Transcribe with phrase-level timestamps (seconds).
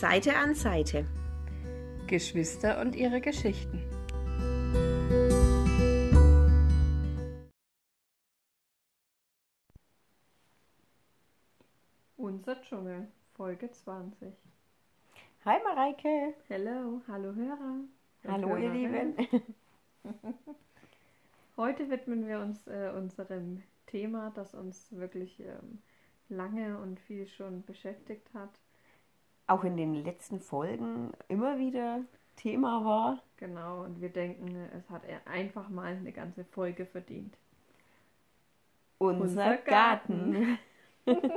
[0.00, 1.04] Seite an Seite.
[2.06, 3.78] Geschwister und ihre Geschichten.
[12.16, 14.32] Unser Dschungel, Folge 20.
[15.44, 16.32] Hi Mareike.
[16.48, 17.80] Hallo, hallo Hörer.
[18.26, 19.14] Hallo ihr Lieben.
[21.58, 25.82] Heute widmen wir uns äh, unserem Thema, das uns wirklich ähm,
[26.30, 28.58] lange und viel schon beschäftigt hat.
[29.50, 32.02] Auch in den letzten Folgen immer wieder
[32.36, 33.20] Thema war.
[33.36, 37.36] Genau, und wir denken, es hat einfach mal eine ganze Folge verdient.
[38.98, 40.58] Unser, Unser Garten.
[41.04, 41.32] Garten.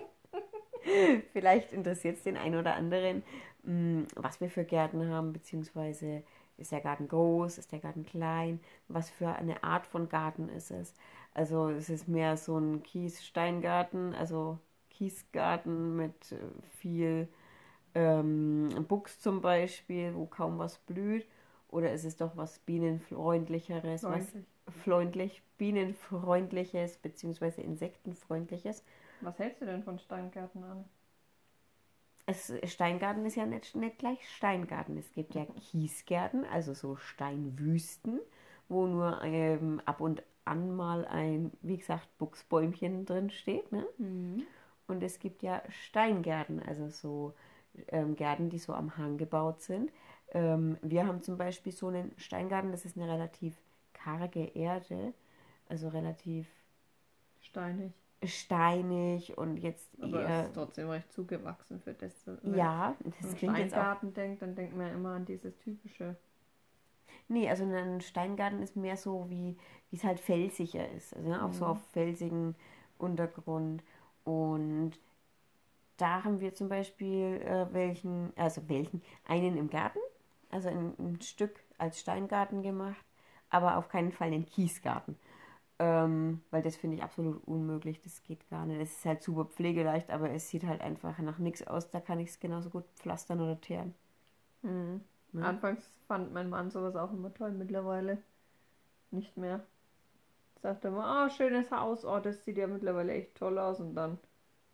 [1.33, 3.23] Vielleicht interessiert es den einen oder anderen,
[3.63, 6.21] mm, was wir für Gärten haben, beziehungsweise
[6.57, 10.69] ist der Garten groß, ist der Garten klein, was für eine Art von Garten ist
[10.69, 10.93] es.
[11.33, 14.59] Also es ist mehr so ein Kies-Steingarten, also
[14.91, 16.37] Kiesgarten mit äh,
[16.77, 17.27] viel
[17.95, 21.27] ähm, Buchs zum Beispiel, wo kaum was blüht.
[21.69, 24.45] Oder ist es doch was Bienenfreundlicheres, Freundlich.
[24.67, 28.83] was freundlich, Bienenfreundliches, beziehungsweise Insektenfreundliches?
[29.21, 30.85] Was hältst du denn von Steingärten an?
[32.25, 34.97] Es, Steingarten ist ja nicht, nicht gleich Steingarten.
[34.97, 38.19] Es gibt ja Kiesgärten, also so Steinwüsten,
[38.69, 43.71] wo nur ähm, ab und an mal ein, wie gesagt, Buchsbäumchen drin steht.
[43.71, 43.85] Ne?
[43.97, 44.43] Mhm.
[44.87, 47.33] Und es gibt ja Steingärten, also so
[47.87, 49.91] ähm, Gärten, die so am Hang gebaut sind.
[50.31, 53.55] Ähm, wir haben zum Beispiel so einen Steingarten, das ist eine relativ
[53.93, 55.13] karge Erde,
[55.69, 56.47] also relativ
[57.41, 57.93] steinig
[58.27, 60.45] steinig und jetzt Aber eher.
[60.45, 62.13] ist trotzdem recht zugewachsen für das.
[62.43, 66.15] Ja, das Wenn klingt Steingarten jetzt auch, denkt, dann denkt man immer an dieses typische.
[67.27, 69.57] Nee, also ein Steingarten ist mehr so, wie
[69.91, 71.15] es halt felsiger ist.
[71.15, 71.71] Also ne, auch so mhm.
[71.71, 72.55] auf felsigen
[72.97, 73.83] Untergrund.
[74.23, 74.93] Und
[76.03, 79.99] da haben wir zum Beispiel äh, welchen, also welchen, einen im Garten,
[80.49, 83.05] also ein, ein Stück als Steingarten gemacht,
[83.49, 85.17] aber auf keinen Fall einen Kiesgarten.
[85.79, 88.81] Ähm, weil das finde ich absolut unmöglich, das geht gar nicht.
[88.81, 92.19] Es ist halt super pflegeleicht, aber es sieht halt einfach nach nichts aus, da kann
[92.19, 93.93] ich es genauso gut pflastern oder teeren.
[94.61, 94.99] Mhm.
[95.31, 95.43] Ja.
[95.43, 98.17] Anfangs fand mein Mann sowas auch immer toll, mittlerweile
[99.11, 99.61] nicht mehr.
[100.61, 104.17] Sagte immer, oh, schönes Haus, oh, das sieht ja mittlerweile echt toll aus und dann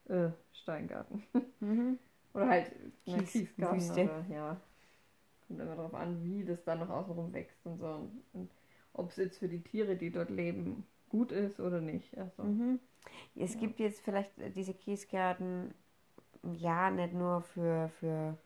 [0.10, 1.24] äh, Steingarten.
[1.60, 2.00] Mhm.
[2.34, 2.72] oder halt
[3.06, 3.92] Kies, Kiesgarten.
[3.92, 4.58] Oder, ja.
[5.48, 7.86] Kommt immer darauf an, wie das dann noch außenrum wächst und so.
[7.86, 8.52] Und, und
[8.94, 12.18] ob es jetzt für die Tiere, die dort leben, gut ist oder nicht.
[12.18, 12.80] Also, mhm.
[13.36, 13.62] Es ja.
[13.62, 15.74] gibt jetzt vielleicht diese Kiesgärten,
[16.54, 18.38] ja, nicht nur für, für,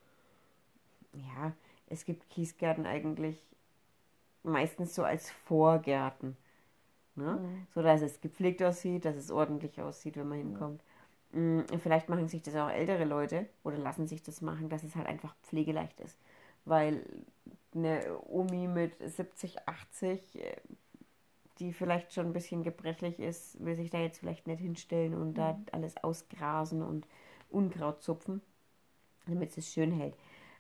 [1.13, 1.53] ja,
[1.87, 3.37] es gibt Kiesgärten eigentlich
[4.43, 6.37] meistens so als Vorgärten.
[7.15, 7.39] Ne?
[7.39, 7.67] Mhm.
[7.73, 10.81] So dass es gepflegt aussieht, dass es ordentlich aussieht, wenn man hinkommt.
[11.33, 11.65] Mhm.
[11.79, 15.07] Vielleicht machen sich das auch ältere Leute oder lassen sich das machen, dass es halt
[15.07, 16.17] einfach pflegeleicht ist.
[16.65, 17.03] Weil
[17.75, 20.55] eine Omi mit 70, 80, äh,
[21.59, 25.29] die vielleicht schon ein bisschen gebrechlich ist, will sich da jetzt vielleicht nicht hinstellen und
[25.29, 25.35] mhm.
[25.35, 27.07] da alles ausgrasen und
[27.49, 28.41] Unkraut zupfen,
[29.27, 30.15] damit es schön hält.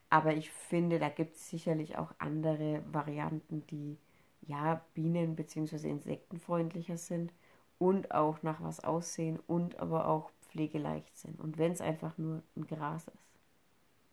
[0.09, 3.97] Aber ich finde, da gibt es sicherlich auch andere Varianten, die
[4.41, 5.89] ja Bienen- bzw.
[5.89, 7.33] Insektenfreundlicher sind
[7.79, 11.39] und auch nach was aussehen und aber auch pflegeleicht sind.
[11.39, 13.17] Und wenn es einfach nur ein Gras ist.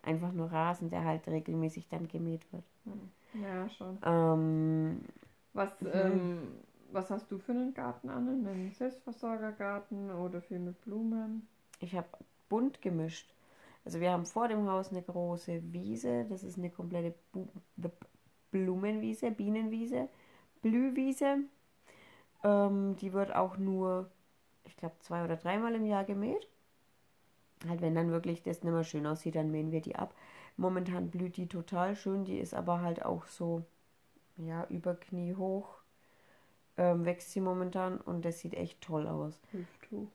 [0.02, 2.64] Einfach nur Rasen, der halt regelmäßig dann gemäht wird.
[2.84, 3.42] Hm.
[3.42, 3.98] Ja, schon.
[4.02, 5.00] Ähm,
[5.52, 5.90] was, mhm.
[5.92, 6.38] ähm,
[6.90, 8.26] was hast du für einen Garten an?
[8.28, 11.46] Einen Selbstversorgergarten oder viel mit Blumen?
[11.80, 12.08] Ich habe
[12.48, 13.34] bunt gemischt.
[13.84, 16.24] Also wir haben vor dem Haus eine große Wiese.
[16.30, 17.46] Das ist eine komplette Bu
[18.50, 20.08] Blumenwiese, Bienenwiese,
[20.60, 21.44] Blühwiese.
[22.42, 24.10] Ähm, die wird auch nur,
[24.64, 26.48] ich glaube, zwei oder dreimal im Jahr gemäht.
[27.68, 30.14] Halt, wenn dann wirklich das nicht mehr schön aussieht, dann mähen wir die ab.
[30.56, 33.64] Momentan blüht die total schön, die ist aber halt auch so,
[34.36, 35.80] ja, über Knie hoch
[36.80, 39.38] ähm, wächst sie momentan und das sieht echt toll aus.
[39.52, 40.08] Hüfthoch.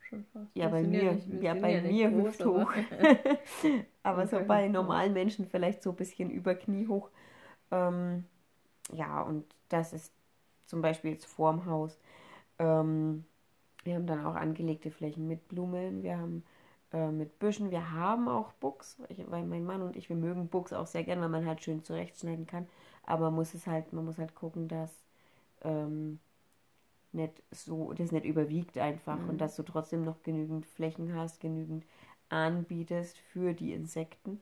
[0.00, 0.54] Schon fast.
[0.54, 2.72] Ja, bei mir, ja, ja bei ja mir groß, hüfthoch.
[2.72, 3.16] Aber,
[4.02, 7.08] aber so bei normalen Menschen vielleicht so ein bisschen über Knie hoch.
[7.70, 8.24] Ähm,
[8.92, 10.12] ja, und das ist
[10.66, 11.98] zum Beispiel jetzt vorm Haus.
[12.58, 13.24] Ähm,
[13.84, 16.02] wir haben dann auch angelegte Flächen mit Blumen.
[16.02, 16.44] Wir haben
[16.92, 17.70] äh, mit Büschen.
[17.70, 18.96] Wir haben auch Buchs,
[19.26, 21.82] weil mein Mann und ich, wir mögen Buchs auch sehr gern, weil man halt schön
[21.84, 22.66] zurechtschneiden kann.
[23.04, 24.90] Aber man muss es halt, man muss halt gucken, dass
[25.62, 26.18] ähm,
[27.12, 29.30] nicht so, das nicht überwiegt einfach mhm.
[29.30, 31.84] und dass du trotzdem noch genügend Flächen hast, genügend
[32.28, 34.40] anbietest für die Insekten.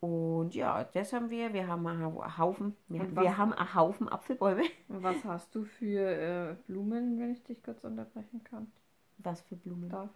[0.00, 1.52] Und ja, das haben wir.
[1.52, 4.62] Wir haben einen Haufen, wir, wir haben einen Haufen Apfelbäume.
[4.88, 8.72] Was hast du für äh, Blumen, wenn ich dich kurz unterbrechen kann?
[9.18, 9.90] Was für Blumen?
[9.90, 10.10] Darf.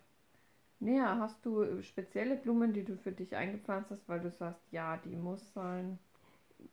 [0.81, 4.96] Naja, hast du spezielle Blumen, die du für dich eingepflanzt hast, weil du sagst, ja,
[4.96, 5.98] die muss sein?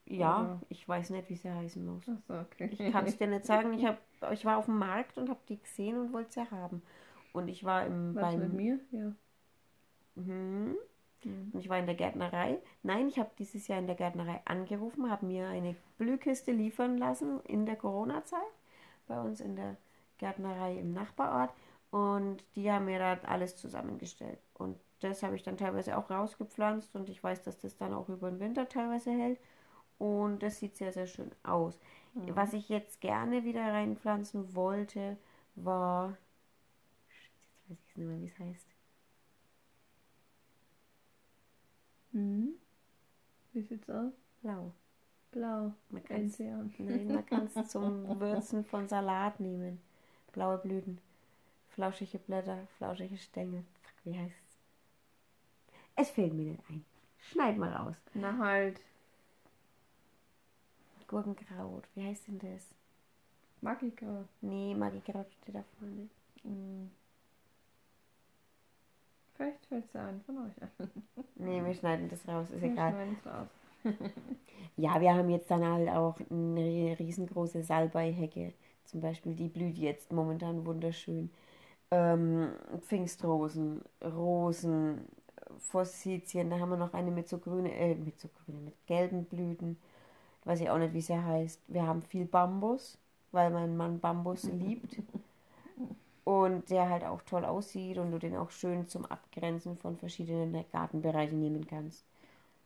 [0.06, 2.08] Ja, Oder- ich weiß nicht, wie sie heißen muss.
[2.08, 2.70] Achso, okay.
[2.72, 3.74] Ich kann es dir nicht sagen.
[3.74, 4.00] Ich, hab,
[4.32, 6.82] ich war auf dem Markt und habe die gesehen und wollte sie haben.
[7.34, 8.80] Und ich war im, Was mit beim, mir?
[8.92, 9.12] Ja.
[10.16, 10.76] Mhm.
[11.26, 11.52] Mhm.
[11.54, 12.60] Und ich war in der Gärtnerei.
[12.84, 17.40] Nein, ich habe dieses Jahr in der Gärtnerei angerufen, habe mir eine Blühkiste liefern lassen
[17.42, 18.40] in der Corona-Zeit
[19.08, 19.78] bei uns in der
[20.18, 21.54] Gärtnerei im Nachbarort.
[21.92, 24.40] Und die haben mir da alles zusammengestellt.
[24.54, 28.08] Und das habe ich dann teilweise auch rausgepflanzt und ich weiß, dass das dann auch
[28.08, 29.40] über den Winter teilweise hält.
[29.98, 31.78] Und das sieht sehr, sehr schön aus.
[32.14, 32.36] Mhm.
[32.36, 35.18] Was ich jetzt gerne wieder reinpflanzen wollte,
[35.56, 36.18] war.
[37.68, 38.71] Jetzt weiß ich nicht mehr, wie es heißt.
[42.12, 42.54] Mhm.
[43.54, 44.14] Wie sieht's aus?
[44.42, 44.72] Blau.
[45.32, 45.74] Blau.
[45.90, 49.80] Man kann's, nein, man kann es zum Würzen von Salat nehmen.
[50.34, 51.00] Blaue Blüten,
[51.70, 53.64] flauschige Blätter, flauschige Stängel.
[53.82, 54.58] Fuck, wie heißt es?
[55.96, 56.86] Es fällt mir nicht ein.
[57.20, 57.96] Schneid mal raus.
[58.14, 58.82] Na halt,
[61.08, 61.84] Gurkenkraut.
[61.94, 62.68] Wie heißt denn das?
[63.62, 64.28] Magikraut.
[64.42, 66.10] Nee, Magikraut steht da vorne.
[66.44, 66.90] Mhm.
[69.42, 70.92] Vielleicht fällt es ein von euch an.
[71.36, 72.92] Nee, wir schneiden das raus, ist Wir egal.
[72.92, 73.48] schneiden's raus.
[74.78, 78.54] Ja, wir haben jetzt dann halt auch eine riesengroße Salbeihecke.
[78.86, 81.30] Zum Beispiel, die blüht jetzt momentan wunderschön.
[81.90, 82.50] Ähm,
[82.82, 85.06] Pfingstrosen, Rosen,
[85.58, 89.26] Forsythien, da haben wir noch eine mit so grüne, äh, mit so grüne, mit gelben
[89.26, 89.78] Blüten.
[90.46, 91.60] Weiß ich auch nicht, wie sie heißt.
[91.68, 92.98] Wir haben viel Bambus,
[93.32, 94.98] weil mein Mann Bambus liebt.
[96.24, 100.64] Und der halt auch toll aussieht und du den auch schön zum Abgrenzen von verschiedenen
[100.72, 102.06] Gartenbereichen nehmen kannst.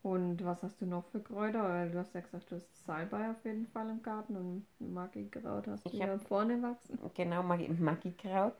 [0.03, 1.87] Und was hast du noch für Kräuter?
[1.87, 5.85] Du hast ja gesagt, du hast Salbei auf jeden Fall im Garten und Magikraut hast
[5.85, 6.99] du Ich hab- vorne wachsen.
[7.15, 8.53] Genau, Magikraut.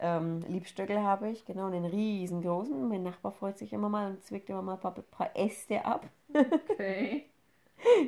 [0.00, 2.88] Ähm, Liebstöckel habe ich, genau, einen riesengroßen.
[2.88, 6.06] Mein Nachbar freut sich immer mal und zwickt immer mal ein paar, paar Äste ab.
[6.34, 7.26] Okay.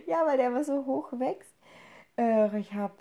[0.07, 1.55] Ja, weil der immer so hoch wächst.
[2.17, 2.95] Äh, ich habe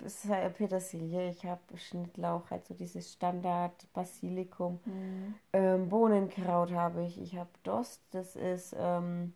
[0.57, 4.79] Petersilie, ich habe Schnittlauch, halt so dieses Standard Basilikum.
[4.85, 5.35] Mhm.
[5.53, 7.19] Ähm, Bohnenkraut habe ich.
[7.21, 9.33] Ich habe Dost, das ist ähm,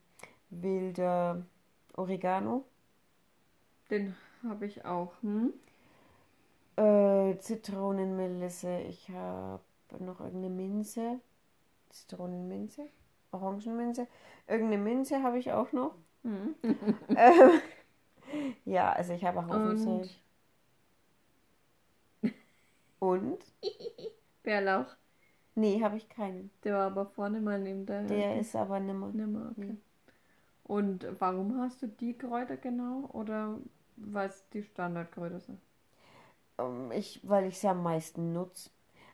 [0.49, 1.45] wilder
[1.95, 2.65] Oregano.
[3.89, 4.15] Den
[4.47, 5.13] habe ich auch.
[5.21, 5.53] Hm?
[6.75, 8.79] Äh, Zitronenmelisse.
[8.81, 9.61] Ich habe
[9.99, 11.19] noch irgendeine Minze.
[11.89, 12.87] Zitronenminze.
[13.31, 14.07] Orangenminze.
[14.47, 15.95] Irgendeine Minze habe ich auch noch.
[16.23, 16.55] Mhm.
[17.09, 17.51] Ähm,
[18.65, 20.09] ja, also ich habe auch Haufen Und?
[23.00, 23.44] Und?
[24.44, 24.95] Bärlauch.
[25.56, 26.51] Nee, habe ich keinen.
[26.63, 28.03] Der war aber vorne mal neben der.
[28.07, 29.09] Der ist aber nimmer.
[29.12, 29.65] Nimmer, okay.
[29.69, 29.77] Nee.
[30.63, 33.09] Und warum hast du die Kräuter genau?
[33.13, 33.59] Oder
[33.97, 35.59] weil es die Standardkräuter sind?
[36.57, 38.69] Ähm, Ich, weil ich sie am meisten nutze.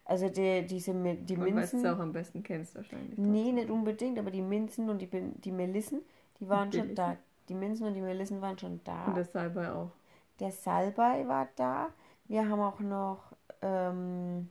[0.06, 1.80] Also die, diese die Und weil du Minzen.
[1.80, 3.18] es auch am besten kennst wahrscheinlich.
[3.18, 3.56] Nee, trotzdem.
[3.56, 6.02] nicht unbedingt, aber die Minzen und die, die Melissen,
[6.40, 6.96] die waren schon Melissen.
[6.96, 7.18] da.
[7.50, 9.06] Die Minzen und die Melissen waren schon da.
[9.06, 9.92] Und das Salbei auch.
[10.40, 11.90] Der Salbei war da.
[12.26, 14.50] Wir haben auch noch ähm,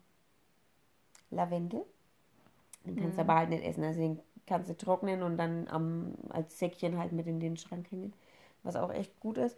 [1.31, 1.85] Lavendel.
[2.85, 3.31] Den kannst du Mhm.
[3.31, 3.85] aber halt nicht essen.
[3.85, 7.91] Also den kannst du trocknen und dann am, als Säckchen halt mit in den Schrank
[7.91, 8.13] hängen.
[8.63, 9.57] Was auch echt gut ist.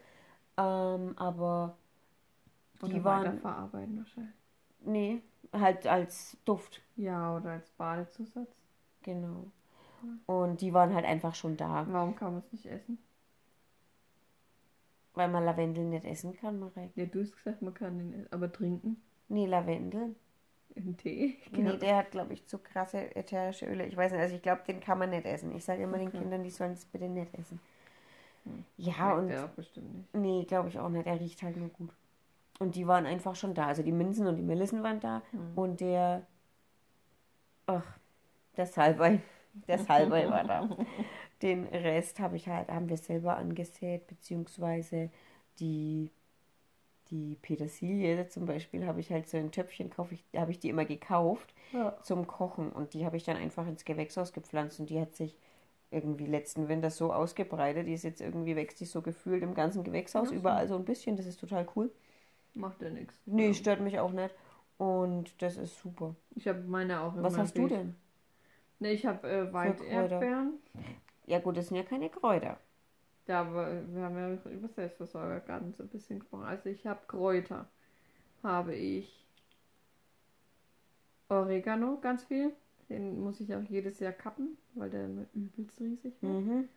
[0.57, 1.77] Ähm, aber
[2.83, 3.25] Oder die waren.
[3.25, 4.35] weiterverarbeiten wahrscheinlich.
[4.85, 5.23] Nee,
[5.53, 6.81] halt als Duft.
[6.97, 8.51] Ja, oder als Badezusatz.
[9.03, 9.45] Genau.
[10.27, 11.87] Und die waren halt einfach schon da.
[11.91, 12.99] Warum kann man es nicht essen?
[15.20, 16.93] Weil man Lavendel nicht essen kann, Marek.
[16.96, 18.32] Ja, du hast gesagt, man kann den essen.
[18.32, 19.03] Aber trinken?
[19.29, 20.15] Nee, Lavendel.
[20.74, 21.36] Im Tee?
[21.53, 23.84] Nee, der hat, glaube ich, zu krasse ätherische Öle.
[23.84, 25.55] Ich weiß nicht, also ich glaube, den kann man nicht essen.
[25.55, 26.20] Ich sage immer den Okay.
[26.20, 27.60] Kindern, die sollen es bitte nicht essen.
[28.44, 28.65] Hm.
[28.79, 30.15] Ja, und der auch bestimmt nicht.
[30.15, 31.06] nee, glaube ich auch nicht.
[31.06, 31.91] Er riecht halt nur gut.
[32.58, 33.67] Und die waren einfach schon da.
[33.67, 35.20] Also die Minzen und die Melissen waren da.
[35.32, 35.53] Hm.
[35.55, 36.27] Und der,
[37.67, 37.98] ach,
[38.56, 39.20] der Salbei,
[39.69, 40.67] der Salbei war da.
[41.43, 45.11] Den Rest habe ich halt, haben wir selber angesät, beziehungsweise
[45.59, 46.11] die,
[47.11, 50.69] die Petersilie zum Beispiel habe ich halt so in Töpfchen, kaufe ich, habe ich die
[50.69, 51.97] immer gekauft Ja.
[52.03, 55.37] zum Kochen und die habe ich dann einfach ins Gewächshaus gepflanzt und die hat sich
[55.91, 59.82] irgendwie letzten Winter so ausgebreitet, die ist jetzt irgendwie wächst die so gefühlt im ganzen
[59.82, 60.35] Gewächshaus, so.
[60.35, 61.91] überall so ein bisschen, das ist total cool.
[62.55, 63.15] Macht ja nichts.
[63.27, 63.55] Nee, Ja.
[63.55, 64.35] stört mich auch nicht
[64.79, 66.15] und das ist super.
[66.37, 67.70] Ich habe meine auch Was hast du Beet.
[67.77, 67.94] denn?
[68.79, 69.53] Ne, ich habe äh?
[69.53, 70.53] Walderdbeeren.
[71.27, 72.58] Ja gut, das sind ja keine Kräuter.
[73.27, 76.44] Da, aber wir haben ja über Selbstversorgergarten so ein bisschen gesprochen.
[76.44, 77.69] Also ich habe Kräuter.
[78.43, 79.27] Habe ich
[81.29, 82.53] Oregano, ganz viel.
[82.89, 86.32] Den muss ich auch jedes Jahr kappen, weil der immer übelst riesig wird.
[86.32, 86.69] Mhm.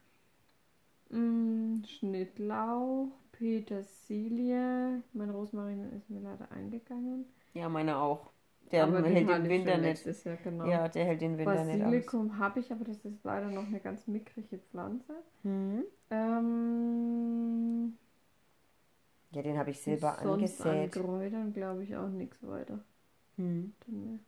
[1.09, 5.01] Mm, Schnittlauch, Petersilie.
[5.13, 7.25] Mein Rosmarin ist mir leider eingegangen.
[7.53, 8.32] Ja, meine auch.
[8.73, 9.83] Der aber hält den Winter nicht.
[10.05, 10.65] letztes Jahr, genau.
[10.65, 11.79] Ja, der hält den Winter nicht aus.
[11.91, 15.13] Basilikum habe ich, aber das ist leider noch eine ganz mickrige Pflanze.
[15.43, 15.83] Hm.
[16.09, 17.93] Ähm,
[19.31, 20.91] Ja, den habe ich selber sonst an angesät.
[20.91, 22.79] Kräutern glaube ich auch nichts weiter.
[23.37, 23.73] Hm.
[23.85, 24.19] Dann,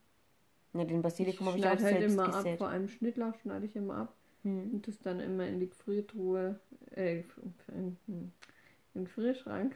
[0.74, 2.58] Ja, den Basilikum habe ich auch schneide halt selbst immer ab, gesät.
[2.58, 4.74] vor allem Schnittlauch schneide ich immer ab Hm.
[4.74, 6.60] und das dann immer in die Gefriertruhe,
[6.96, 7.22] äh,
[7.74, 8.32] in, in,
[8.94, 9.74] im Gefrierschrank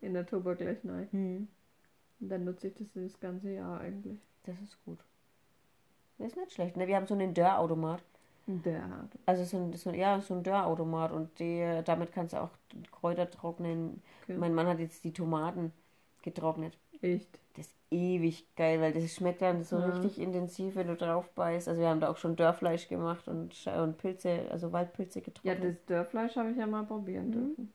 [0.00, 1.06] in der Tupper gleich rein.
[1.12, 1.48] Hm.
[2.20, 4.18] Und dann nutze ich das das ganze Jahr eigentlich.
[4.44, 4.98] Das ist gut.
[6.18, 6.76] Das ist nicht schlecht.
[6.76, 6.86] Ne?
[6.88, 8.02] Wir haben so einen Dörrautomat.
[8.64, 9.10] Hat.
[9.26, 12.48] Also so ein, so, ja, so ein Dörrautomat und die, damit kannst du auch
[12.90, 14.00] Kräuter trocknen.
[14.22, 14.38] Okay.
[14.38, 15.70] Mein Mann hat jetzt die Tomaten
[16.22, 16.78] getrocknet.
[17.02, 17.28] Echt.
[17.56, 19.84] Das ist ewig geil, weil das schmeckt dann so Ja.
[19.90, 21.68] richtig intensiv, wenn du drauf beißt.
[21.68, 25.62] Also wir haben da auch schon Dörrfleisch gemacht und, und Pilze, also Waldpilze Ja, getrocknet.
[25.62, 27.32] das Dörrfleisch habe ich ja mal probieren Mhm.
[27.32, 27.72] dürfen.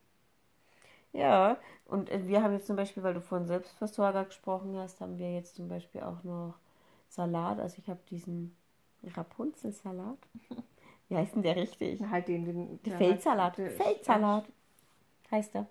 [1.14, 5.18] Ja, und äh, wir haben jetzt zum Beispiel, weil du von Selbstversorger gesprochen hast, haben
[5.18, 6.56] wir jetzt zum Beispiel auch noch
[7.08, 7.60] Salat.
[7.60, 8.56] Also ich habe diesen
[9.04, 10.18] Rapunzelsalat.
[11.10, 12.00] Wie heißt denn der richtig?
[12.00, 13.58] Ja, Halt den, den Der der Feldsalat.
[13.58, 14.46] der- Feldsalat
[15.30, 15.68] heißt er.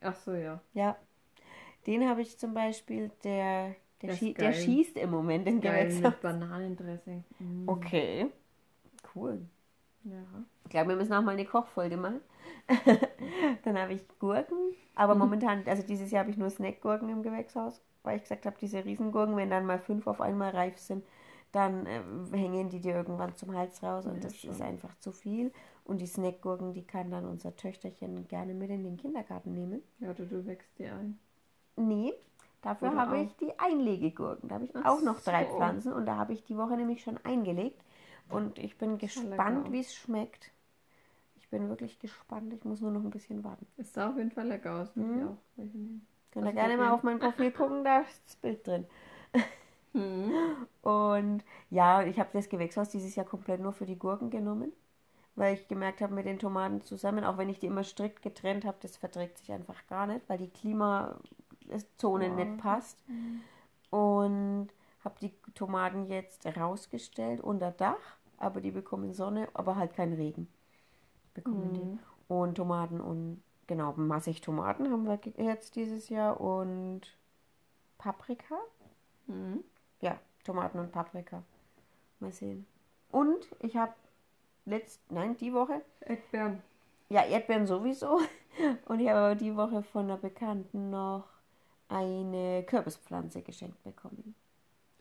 [0.00, 0.60] Ach so, ja.
[0.74, 0.96] Ja.
[1.86, 4.60] Den habe ich zum Beispiel, der, der, Der schie der geil.
[4.60, 6.14] schießt im Moment in Geil Gewächshaus.
[6.20, 7.24] Bananendressing.
[7.38, 7.68] Mm.
[7.68, 8.26] Okay.
[9.14, 9.46] Cool.
[10.04, 10.24] Ja.
[10.68, 12.20] Ich glaube, wir müssen auch mal eine Kochfolge machen.
[13.64, 17.80] Dann habe ich Gurken, aber momentan, also dieses Jahr habe ich nur Snackgurken im Gewächshaus,
[18.02, 21.06] weil ich gesagt habe, diese Riesengurken, wenn dann mal fünf auf einmal reif sind,
[21.52, 24.50] dann äh, hängen die dir irgendwann zum Hals raus und Ja, das schon.
[24.50, 25.52] ist einfach zu viel.
[25.84, 29.82] Und die Snackgurken, die kann dann unser Töchterchen gerne mit in den Kindergarten nehmen.
[30.00, 31.18] Ja, oder du wächst die ein.
[31.76, 32.12] Nee,
[32.60, 34.50] dafür Oder habe auch- ich die Einlegegurken.
[34.50, 35.56] Da habe ich Ach auch noch drei so.
[35.56, 37.82] Pflanzen und da habe ich die Woche nämlich schon eingelegt.
[38.28, 40.50] Und ich bin gespannt, wie es schmeckt.
[41.48, 42.52] Ich bin wirklich gespannt.
[42.52, 43.66] Ich muss nur noch ein bisschen warten.
[43.78, 44.94] Es sah auf jeden Fall lecker aus.
[44.94, 45.16] Mhm.
[45.16, 45.36] ich auch.
[46.30, 48.84] Könnt ihr Also gerne mal auf mein Profil gucken, da ist das Bild drin.
[49.94, 50.30] Mhm.
[50.82, 54.72] Und ja, ich habe das Gewächshaus dieses Jahr komplett nur für die Gurken genommen,
[55.36, 58.64] weil ich gemerkt habe, mit den Tomaten zusammen, auch wenn ich die immer strikt getrennt
[58.66, 61.22] habe, das verträgt sich einfach gar nicht, weil die Klimazone
[62.26, 62.34] Ja.
[62.34, 62.98] nicht passt.
[63.08, 63.42] Mhm.
[63.90, 64.68] Und
[65.04, 70.48] habe die Tomaten jetzt rausgestellt unter Dach, aber die bekommen Sonne, aber halt keinen Regen.
[71.42, 71.84] Bekommen die.
[71.84, 71.98] Mhm.
[72.28, 77.02] Und Tomaten und genau, massig Tomaten haben wir jetzt dieses Jahr und
[77.96, 78.56] Paprika.
[79.26, 79.64] Mhm.
[80.00, 81.42] Ja, Tomaten und Paprika.
[82.20, 82.66] Mal sehen.
[83.10, 83.94] Und ich habe
[84.66, 86.62] letzt, nein, die Woche, Erdbeeren.
[87.08, 88.20] ja, Erdbeeren sowieso.
[88.86, 91.24] Und ich habe aber die Woche von einer Bekannten noch
[91.88, 94.34] eine Kürbispflanze geschenkt bekommen.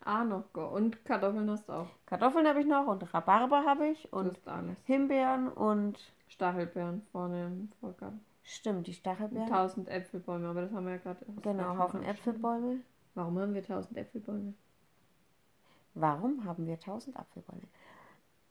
[0.05, 0.53] Ah, noch.
[0.53, 1.87] Und Kartoffeln hast du auch.
[2.05, 4.39] Kartoffeln habe ich noch und Rhabarber habe ich und.
[4.85, 8.19] Himbeeren und Stachelbeeren vorne im Vorgarten.
[8.43, 9.47] stimmt, die Stachelbeeren.
[9.49, 11.25] Tausend Äpfelbäume, aber das haben wir ja gerade.
[11.41, 12.03] Genau, Haufen.
[12.03, 12.81] Äpfelbäume.
[13.15, 14.53] Warum haben wir tausend Äpfelbäume?
[15.95, 17.63] Warum haben wir 1000 Apfelbäume?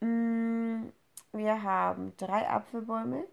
[0.00, 0.90] Mm,
[1.33, 3.25] Wir haben drei Apfelbäume,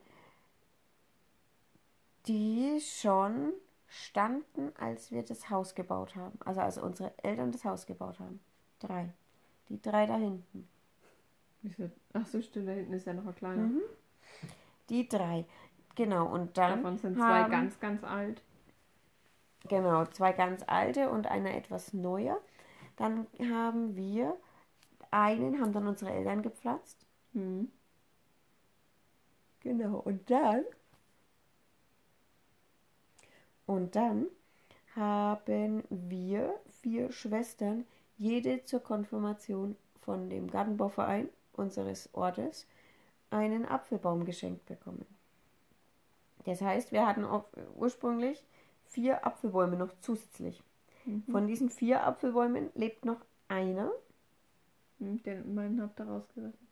[2.27, 3.53] die schon
[3.87, 6.37] standen, als wir das Haus gebaut haben.
[6.45, 8.39] Also als unsere Eltern das Haus gebaut haben.
[8.79, 9.13] Drei.
[9.69, 10.67] Die drei da hinten.
[12.13, 13.63] Ach so, stimmt, da hinten ist ja noch ein kleiner.
[13.63, 13.81] Mhm.
[14.89, 15.45] Die drei.
[15.95, 18.41] Genau, und dann Davon sind zwei haben, ganz, ganz alt.
[19.67, 22.39] Genau, zwei ganz alte und einer etwas neuer.
[22.95, 24.35] Dann haben wir
[25.11, 27.05] einen, haben dann unsere Eltern gepflanzt.
[27.33, 27.71] Mhm.
[29.61, 30.63] Genau, und dann.
[33.65, 34.27] Und dann
[34.95, 37.85] haben wir vier Schwestern,
[38.17, 42.67] jede zur Konfirmation von dem Gartenbauverein unseres Ortes,
[43.33, 45.05] einen Apfelbaum geschenkt bekommen.
[46.45, 47.25] Das heißt, wir hatten
[47.75, 48.43] ursprünglich
[48.85, 50.61] vier Apfelbäume noch zusätzlich.
[51.05, 51.23] Mhm.
[51.31, 53.91] Von diesen vier Apfelbäumen lebt noch einer.
[54.99, 56.67] Mhm, Den meinen habt ihr rausgerissen.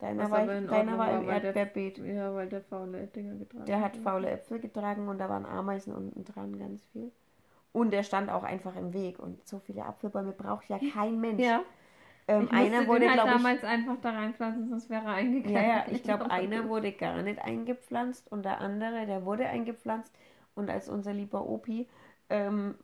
[0.00, 1.98] Deiner war, in deiner Ordnung war im weil der- Erdbeerbeet.
[1.98, 5.92] Ja, weil der faule Dinger getragen Der hat faule Äpfel getragen und da waren Ameisen
[5.94, 7.10] unten dran, ganz viel.
[7.72, 9.18] Und der stand auch einfach im Weg.
[9.18, 11.42] Und so viele Apfelbäume braucht ja kein Mensch.
[11.42, 11.62] Ja,
[12.28, 15.56] ähm, einer wurde, halt glaube ich, damals einfach da reinpflanzen, sonst wäre er eingegangen.
[15.56, 20.12] ja, ja, ich glaube, einer wurde gar nicht eingepflanzt und der andere, der wurde eingepflanzt.
[20.54, 21.88] Und als unser lieber Opi
[22.28, 22.74] ähm,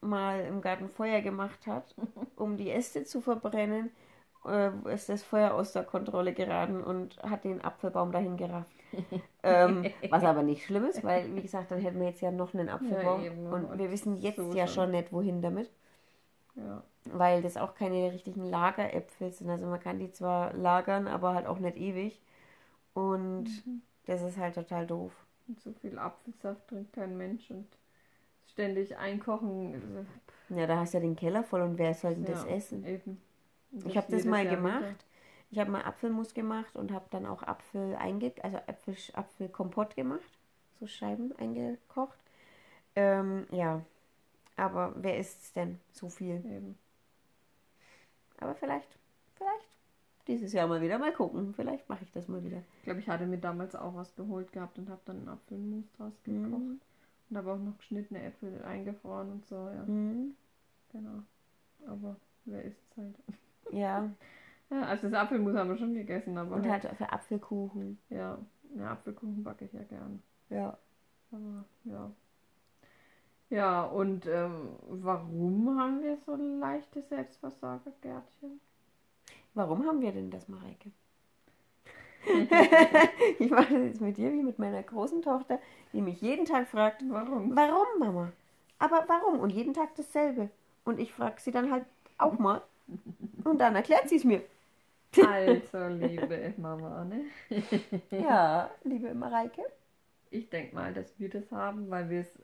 [0.00, 1.94] mal im Garten Feuer gemacht hat,
[2.36, 3.90] um die Äste zu verbrennen,
[4.46, 8.72] äh, ist das Feuer aus der Kontrolle geraten und hat den Apfelbaum dahin gerafft.
[9.42, 12.54] ähm, was aber nicht schlimm ist, weil, wie gesagt, dann hätten wir jetzt ja noch
[12.54, 13.24] einen Apfelbaum.
[13.24, 15.70] eben, und und wir wissen jetzt so ja schon nicht, wohin damit.
[16.56, 16.82] Ja.
[17.06, 19.50] weil das auch keine richtigen Lageräpfel sind.
[19.50, 22.20] Also man kann die zwar lagern, aber halt auch nicht ewig.
[22.94, 23.82] Und Mhm.
[24.06, 25.12] das ist halt total doof.
[25.48, 27.66] Und so viel Apfelsaft trinkt kein Mensch und
[28.46, 30.06] ständig einkochen.
[30.50, 32.86] Ja, da hast du ja den Keller voll und wer soll denn Ja, das essen?
[32.86, 33.20] Eben.
[33.72, 34.80] Und Ich habe das mal Jahr gemacht.
[34.80, 34.94] wieder.
[35.50, 40.38] Ich habe mal Apfelmus gemacht und habe dann auch Apfel einge also Apfel Apfelkompott gemacht,
[40.80, 42.18] so Scheiben eingekocht.
[42.96, 43.82] Ähm, ja,
[44.56, 46.36] aber wer isst es denn so viel?
[46.46, 46.78] Eben.
[48.38, 48.88] Aber vielleicht,
[49.34, 49.74] vielleicht
[50.26, 51.54] dieses Jahr mal wieder mal gucken.
[51.54, 52.62] Vielleicht mache ich das mal wieder.
[52.78, 55.84] Ich glaube, ich hatte mir damals auch was geholt gehabt und habe dann einen Apfelmus
[55.96, 56.50] draus gekocht.
[56.50, 56.80] Mhm.
[57.30, 59.84] Und habe auch noch geschnittene Äpfel eingefroren und so, ja.
[59.84, 60.34] Mhm.
[60.92, 61.22] Genau.
[61.86, 63.14] Aber wer isst es halt?
[63.72, 64.10] Ja,
[64.70, 67.98] Ja, also das Apfelmus haben wir schon gegessen, aber und halt, halt für Apfelkuchen.
[68.10, 68.38] ja,
[68.76, 70.22] ja, Apfelkuchen backe ich ja gern.
[70.50, 70.76] Ja.
[71.32, 72.10] Aber ja.
[73.54, 78.60] Ja, und ähm, warum haben wir so leichte Selbstversorgergärtchen?
[79.54, 80.90] Warum haben wir denn das, Mareike?
[83.38, 85.60] ich mache das jetzt mit dir wie mit meiner großen Tochter,
[85.92, 87.54] die mich jeden Tag fragt, Warum?
[87.54, 88.32] warum, Mama?
[88.80, 89.38] Aber warum?
[89.38, 90.50] Und jeden Tag dasselbe.
[90.84, 91.84] Und ich frage sie dann halt
[92.18, 92.60] auch mal.
[93.44, 94.42] Und dann erklärt sie es mir.
[95.24, 97.26] Also, liebe Mama, ne?
[98.10, 99.62] Ja, liebe Mareike.
[100.32, 102.36] Ich denke mal, dass wir das haben, weil wir es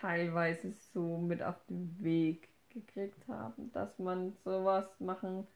[0.00, 5.46] teilweise so mit auf den Weg gekriegt haben, dass man sowas machen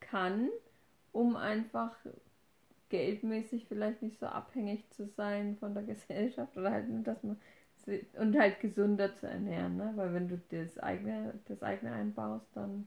[0.00, 0.50] kann,
[1.12, 1.96] um einfach
[2.88, 7.38] geldmäßig vielleicht nicht so abhängig zu sein von der Gesellschaft oder halt nur, dass man
[8.18, 9.92] und halt gesunder zu ernähren, ne?
[9.96, 12.86] Weil wenn du das eigene, das eigene einbaust, dann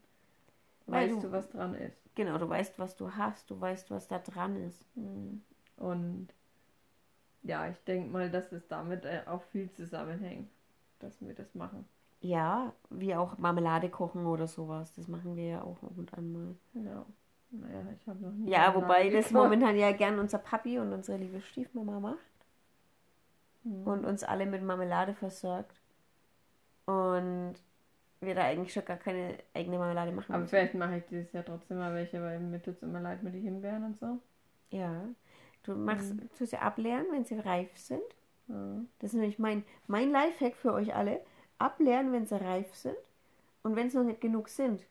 [0.87, 1.97] Weil weißt du- du, was dran ist.
[2.15, 4.85] Genau, du weißt, was du hast, du weißt, was da dran ist.
[4.95, 5.41] Mhm.
[5.77, 6.29] Und
[7.43, 10.49] ja, ich denke mal, dass es damit äh, auch viel zusammenhängt,
[11.05, 11.85] dass wir das machen.
[12.21, 14.93] Ja, wie auch Marmelade kochen oder sowas.
[14.95, 16.55] Das machen wir ja auch ab und an mal.
[16.73, 17.05] Ja.
[17.51, 18.49] Naja, ich habe noch nie.
[18.49, 19.43] Ja, wobei das gekocht.
[19.43, 22.17] momentan ja gern unser Papi und unsere liebe Stiefmama macht
[23.63, 23.87] Mhm.
[23.87, 25.79] und uns alle mit Marmelade versorgt.
[26.85, 27.53] Und
[28.21, 30.31] wir da eigentlich schon gar keine eigene Marmelade machen.
[30.31, 30.49] Aber müssen.
[30.49, 33.33] vielleicht mache ich dieses Jahr trotzdem mal welche, weil mir tut es immer leid mit
[33.33, 34.19] den Himbeeren und so.
[34.71, 35.05] Ja.
[35.63, 36.29] Du machst, Mhm.
[36.37, 38.03] tust sie ableeren, wenn sie reif sind.
[38.47, 38.77] Ja.
[38.99, 41.21] Das ist nämlich mein, mein Lifehack für euch alle.
[41.57, 42.95] Ableeren, wenn sie reif sind.
[43.63, 44.85] Und wenn es noch nicht genug sind,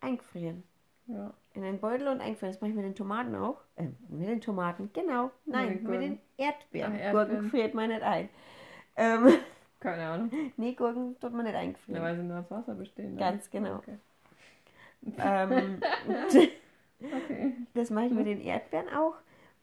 [0.00, 0.62] eingefrieren.
[1.06, 1.32] ja.
[1.54, 2.52] In einen Beutel und eingefrieren.
[2.54, 3.60] Das mache ich mit den Tomaten auch.
[3.76, 5.30] Äh, mit den Tomaten, genau.
[5.44, 6.00] Nein, den mit Gurken.
[6.00, 6.92] den Erdbeeren.
[6.94, 7.28] Ach, Erdbeeren.
[7.28, 8.28] Gurken friert man nicht ein.
[8.96, 9.34] Ähm,
[9.80, 10.30] Keine Ahnung.
[10.56, 12.02] nee, Gurken tut man nicht Ja, eingefrieren.
[12.02, 13.14] weil sie nur aus Wasser bestehen.
[13.14, 13.20] ne?
[13.20, 13.74] Ganz genau.
[13.76, 13.98] Okay.
[15.18, 16.52] ähm, okay.
[17.74, 19.16] das mache ich mit den Erdbeeren auch.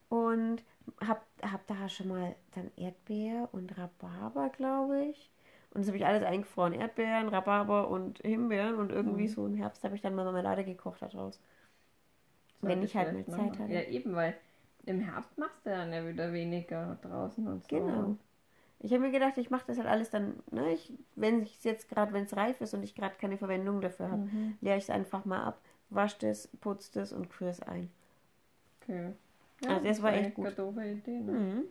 [0.10, 0.64] Und
[1.08, 5.30] hab, hab da schon mal dann Erdbeer und Rhabarber, glaube ich.
[5.72, 6.74] Und das habe ich alles eingefroren.
[6.74, 8.76] Erdbeeren, Rhabarber und Himbeeren.
[8.76, 9.34] Und irgendwie Mhm.
[9.36, 11.40] so im Herbst habe ich dann mal Marmelade gekocht daraus.
[12.62, 13.74] Sollte Wenn ich halt mal Zeit hatte.
[13.74, 14.36] Ja, eben, weil
[14.86, 17.70] im Herbst machst du dann ja wieder weniger draußen und so.
[17.78, 18.16] Genau.
[18.82, 21.64] Ich habe mir gedacht, ich mache das halt alles dann, ne, ich, wenn ich es
[21.66, 24.58] jetzt gerade, wenn es reif ist und ich gerade keine Verwendung dafür habe, Mhm.
[24.62, 27.92] leere ich es einfach mal ab, wasche das, putze das und küre es ein.
[28.82, 29.14] Okay.
[29.68, 30.58] Also das war echt gut.
[30.58, 31.20] doofe Idee.
[31.20, 31.32] Ne?
[31.32, 31.64] Mhm.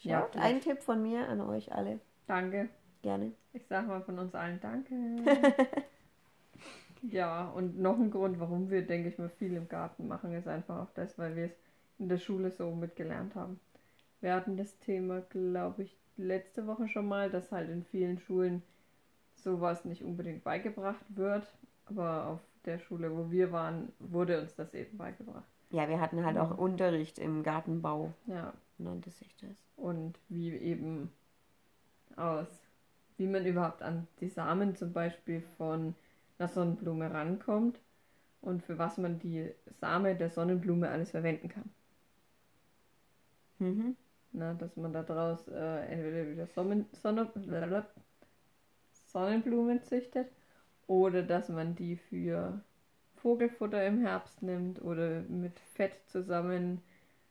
[0.00, 0.46] Ja, Schaut, vielleicht.
[0.46, 2.00] ein Tipp von mir an euch alle.
[2.26, 2.68] Danke.
[3.02, 3.32] Gerne.
[3.52, 4.94] Ich sag mal von uns allen Danke.
[7.02, 10.48] ja, und noch ein Grund, warum wir, denke ich mal, viel im Garten machen, ist
[10.48, 11.56] einfach auch das, weil wir es
[11.98, 13.60] in der Schule so mitgelernt haben.
[14.20, 18.62] Wir hatten das Thema, glaube ich, letzte Woche schon mal, dass halt in vielen Schulen
[19.34, 21.46] sowas nicht unbedingt beigebracht wird.
[21.86, 25.46] Aber auf der Schule, wo wir waren, wurde uns das eben beigebracht.
[25.76, 26.40] Ja, wir hatten halt Mhm.
[26.40, 29.50] auch Unterricht im Gartenbau, Ja, nannte sich das.
[29.76, 31.10] und wie eben
[32.16, 32.48] aus,
[33.18, 35.94] wie man überhaupt an die Samen zum Beispiel von
[36.38, 37.78] einer Sonnenblume rankommt
[38.40, 39.50] und für was man die
[39.82, 41.68] Samen der Sonnenblume alles verwenden kann.
[43.58, 43.96] Mhm.
[44.32, 47.30] Na, dass man daraus äh, entweder wieder Sonnen, Sonne,
[49.12, 50.28] Sonnenblumen züchtet
[50.86, 52.60] oder dass man die für
[53.26, 56.80] Vogelfutter im Herbst nimmt oder mit Fett zusammen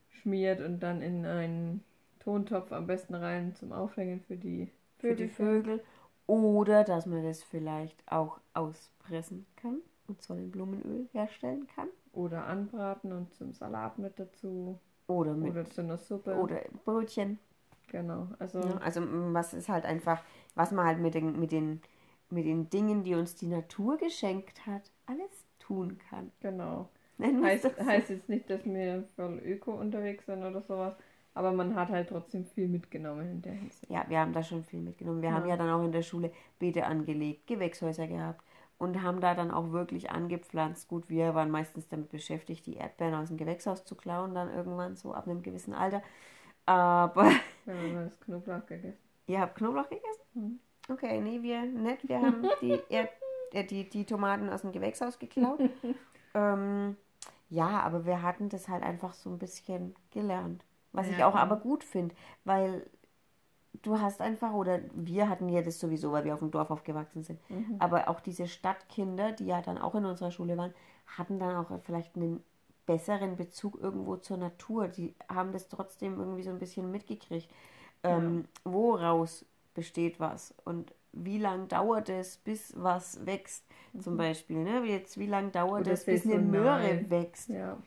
[0.10, 1.86] schmiert und dann in einen
[2.20, 5.82] Tontopf am besten rein zum Aufhängen für die Für die Vögel.
[6.28, 9.78] Oder dass man das vielleicht auch auspressen kann
[10.08, 11.88] und Sonnenblumenöl herstellen kann.
[12.12, 14.78] oder anbraten und zum Salat mit dazu
[15.08, 16.36] Oder mit oder zu einer Suppe.
[16.36, 17.40] oder Brötchen.
[17.88, 18.28] genau.
[18.38, 20.22] Also Ja, also mm, was ist halt einfach,
[20.56, 21.82] was man halt mit den, mit den,
[22.30, 26.32] mit den Dingen, die uns die Natur geschenkt hat, alles tun kann.
[26.42, 26.90] genau.
[27.22, 30.94] Heißt, heißt jetzt nicht, dass wir voll öko unterwegs sind oder sowas,
[31.34, 33.90] aber man hat halt trotzdem viel mitgenommen in der Hinsicht.
[33.90, 35.22] Ja, wir haben da schon viel mitgenommen.
[35.22, 35.36] Wir Ja.
[35.36, 38.44] haben ja dann auch in der Schule Beete angelegt, Gewächshäuser gehabt
[38.78, 40.90] und haben da dann auch wirklich angepflanzt.
[40.90, 44.98] Gut, wir waren meistens damit beschäftigt, die Erdbeeren aus dem Gewächshaus zu klauen, dann irgendwann
[44.98, 46.02] so ab einem gewissen Alter.
[46.66, 47.24] Aber
[47.66, 48.98] Wir haben das Knoblauch gegessen.
[49.28, 50.22] ihr habt Knoblauch gegessen?
[50.34, 50.60] Mhm.
[50.90, 52.08] Okay, nee, wir nicht.
[52.10, 53.10] Wir haben die, Erd
[53.54, 55.60] äh, die, die Tomaten aus dem Gewächshaus geklaut.
[56.34, 56.98] ähm,
[57.50, 60.64] ja, aber wir hatten das halt einfach so ein bisschen gelernt.
[60.92, 62.88] Was Ja, ich auch aber gut finde, weil
[63.82, 67.24] du hast einfach, oder wir hatten ja das sowieso, weil wir auf dem Dorf aufgewachsen
[67.24, 67.40] sind.
[67.50, 67.76] Mhm.
[67.80, 70.74] Aber auch diese Stadtkinder, die ja dann auch in unserer Schule waren,
[71.18, 72.44] hatten dann auch vielleicht einen
[72.86, 74.88] besseren Bezug irgendwo zur Natur.
[74.88, 77.50] Die haben das trotzdem irgendwie so ein bisschen mitgekriegt.
[78.04, 83.64] Ähm, Woraus besteht was und wie lang dauert es, bis was wächst,
[84.00, 84.58] zum Beispiel.
[84.58, 84.84] Ne?
[84.84, 86.40] Wie Jetzt, wie lang dauert es, bis eine.
[86.40, 87.50] Möhre wächst?
[87.50, 87.78] Ja.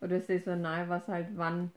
[0.00, 1.72] Oder saisonal, was halt wann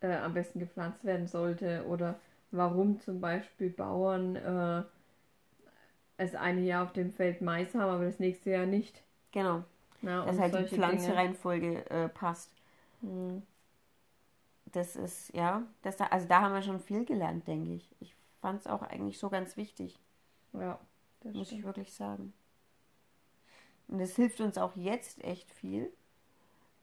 [0.00, 1.84] äh, am besten gepflanzt werden sollte.
[1.86, 2.18] Oder
[2.50, 4.82] warum zum Beispiel Bauern äh,
[6.16, 9.02] das eine Jahr auf dem Feld Mais haben, aber das nächste Jahr nicht.
[9.32, 9.64] Genau,
[10.02, 12.50] Ja, dass halt die Pflanzenreihenfolge äh, passt.
[13.00, 13.42] Mhm.
[14.72, 17.90] Das ist, ja, das, also da haben wir schon viel gelernt, denke ich.
[18.00, 19.98] Ich fand es auch eigentlich so ganz wichtig.
[20.52, 20.78] Ja,
[21.20, 21.64] das muss ich stimmt.
[21.64, 22.34] wirklich sagen.
[23.88, 25.90] Und es hilft uns auch jetzt echt viel.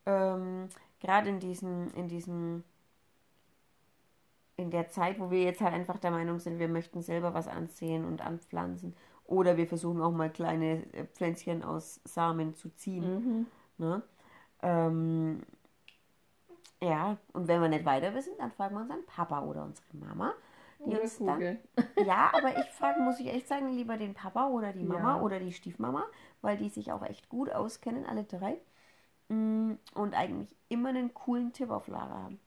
[0.06, 0.70] Ähm,
[1.02, 2.64] Gerade in diesen, in diesen,
[4.56, 7.48] in der Zeit, wo wir jetzt halt einfach der Meinung sind, wir möchten selber was
[7.48, 8.96] ansehen und anpflanzen.
[9.26, 13.04] Oder wir versuchen auch mal kleine äh, Pflänzchen aus Samen zu ziehen.
[13.14, 13.46] Mhm.
[13.78, 14.02] Ne?
[14.62, 15.44] Ähm,
[16.82, 20.34] ja, und wenn wir nicht weiter wissen, dann fragen wir unseren Papa oder unsere Mama.
[20.80, 21.60] Die Oder uns dann Kugel.
[22.06, 25.22] ja, aber ich frage, muss ich echt sagen, lieber den Papa oder die Mama Ja.
[25.22, 26.06] oder die Stiefmama,
[26.42, 28.58] weil die sich auch echt gut auskennen, alle drei.
[29.28, 32.40] Mm, Und eigentlich immer einen coolen Tipp auf Lager haben.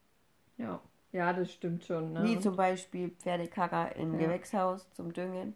[0.57, 0.81] Ja.
[1.13, 2.13] ja, das stimmt schon.
[2.15, 2.25] Ne?
[2.25, 4.27] Wie zum Beispiel Pferdekacker im Ja.
[4.27, 5.55] Gewächshaus zum Düngen.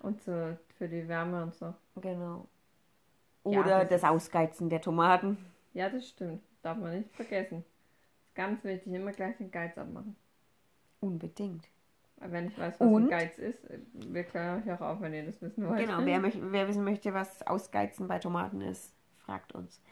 [0.00, 1.74] Und so für die Wärme und so.
[1.96, 2.46] Genau.
[3.44, 5.36] Ja, Oder das das, ist- Ausgeizen der Tomaten.
[5.74, 6.42] Ja, das stimmt.
[6.62, 7.64] Darf man nicht vergessen.
[8.34, 10.16] Ganz wichtig, immer gleich den Geiz abmachen.
[11.00, 11.68] Unbedingt.
[12.18, 13.04] Wenn ich weiß, was Und?
[13.04, 15.80] ein Geiz ist, äh, wir klären euch auch auf, wenn ihr das wissen wollt.
[15.80, 19.82] Genau, wer, möcht, wer wissen möchte, was Ausgeizen bei Tomaten ist, fragt uns.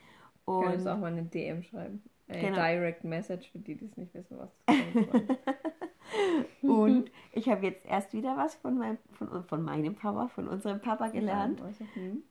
[0.46, 2.02] Könnt uns Und auch mal eine DM schreiben.
[2.28, 2.56] Eine Genau.
[2.56, 5.38] Direct Message für die, die es nicht wissen, was das ist.
[6.62, 10.80] Und ich habe jetzt erst wieder was von meinem, von, von meinem Papa, von unserem
[10.80, 11.62] Papa gelernt,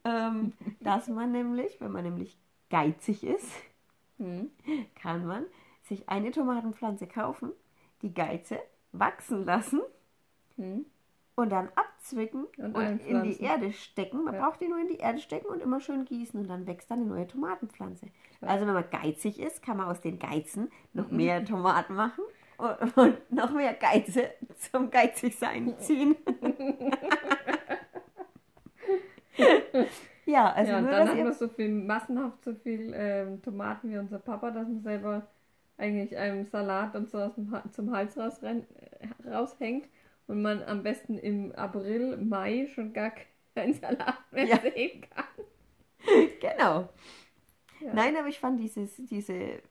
[0.04, 2.38] ähm, dass man nämlich, wenn man nämlich
[2.70, 3.52] geizig ist,
[4.18, 4.52] hm,
[4.96, 5.46] kann man
[5.84, 7.52] sich eine Tomatenpflanze kaufen,
[8.02, 8.60] die Geize
[8.94, 9.82] wachsen lassen
[10.58, 10.86] hm.
[11.36, 14.24] und dann abzwicken Und und, in die Erde stecken.
[14.24, 14.42] Man Ja.
[14.46, 16.96] braucht die nur in die Erde stecken und immer schön gießen und dann wächst da
[16.96, 18.08] eine neue Tomatenpflanze.
[18.42, 18.48] Ja.
[18.48, 21.18] Also wenn man geizig ist, kann man aus den Geizen noch Mhm.
[21.18, 22.24] mehr Tomaten machen
[22.58, 24.30] und, und noch mehr Geize
[24.72, 26.16] zum Geizigsein ziehen.
[30.26, 33.98] ja, also ja, und dann hat man so viel, massenhaft so viel ähm, Tomaten wie
[33.98, 35.28] unser Papa, dass man selber
[35.78, 38.66] eigentlich einem Salat und so aus dem, Ha- zum Hals rausrenn,
[39.26, 39.88] äh, raushängt
[40.28, 43.12] und man am besten im April, Mai schon gar
[43.56, 44.60] keinen Salat mehr Ja.
[44.62, 45.26] sehen kann.
[46.42, 46.90] Genau.
[47.80, 47.94] Ja.
[47.94, 49.62] Nein, aber ich fand dieses, diese,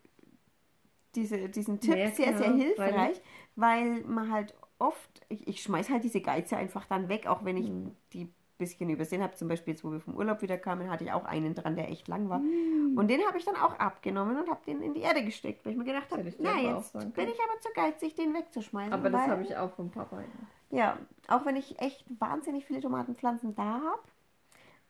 [1.15, 3.23] diese, diesen Tipp Ja, sehr, klar, sehr hilfreich, freilich.
[3.57, 7.57] weil man halt oft, ich, ich schmeiß halt diese Geize einfach dann weg, auch wenn
[7.57, 7.95] ich Mhm.
[8.13, 9.35] die bisschen übersehen habe.
[9.35, 11.91] Zum Beispiel jetzt, wo wir vom Urlaub wieder kamen, hatte ich auch einen dran, der
[11.91, 12.39] echt lang war.
[12.39, 12.97] Mhm.
[12.97, 15.73] Und den habe ich dann auch abgenommen und habe den in die Erde gesteckt, weil
[15.73, 18.93] ich mir gedacht habe, na, jetzt bin ich aber zu geizig, den wegzuschmeißen.
[18.93, 20.21] Aber das habe ich auch vom Papa.
[20.21, 20.79] Ja.
[20.79, 20.99] Ja,
[21.29, 24.03] auch wenn ich echt wahnsinnig viele Tomatenpflanzen da habe.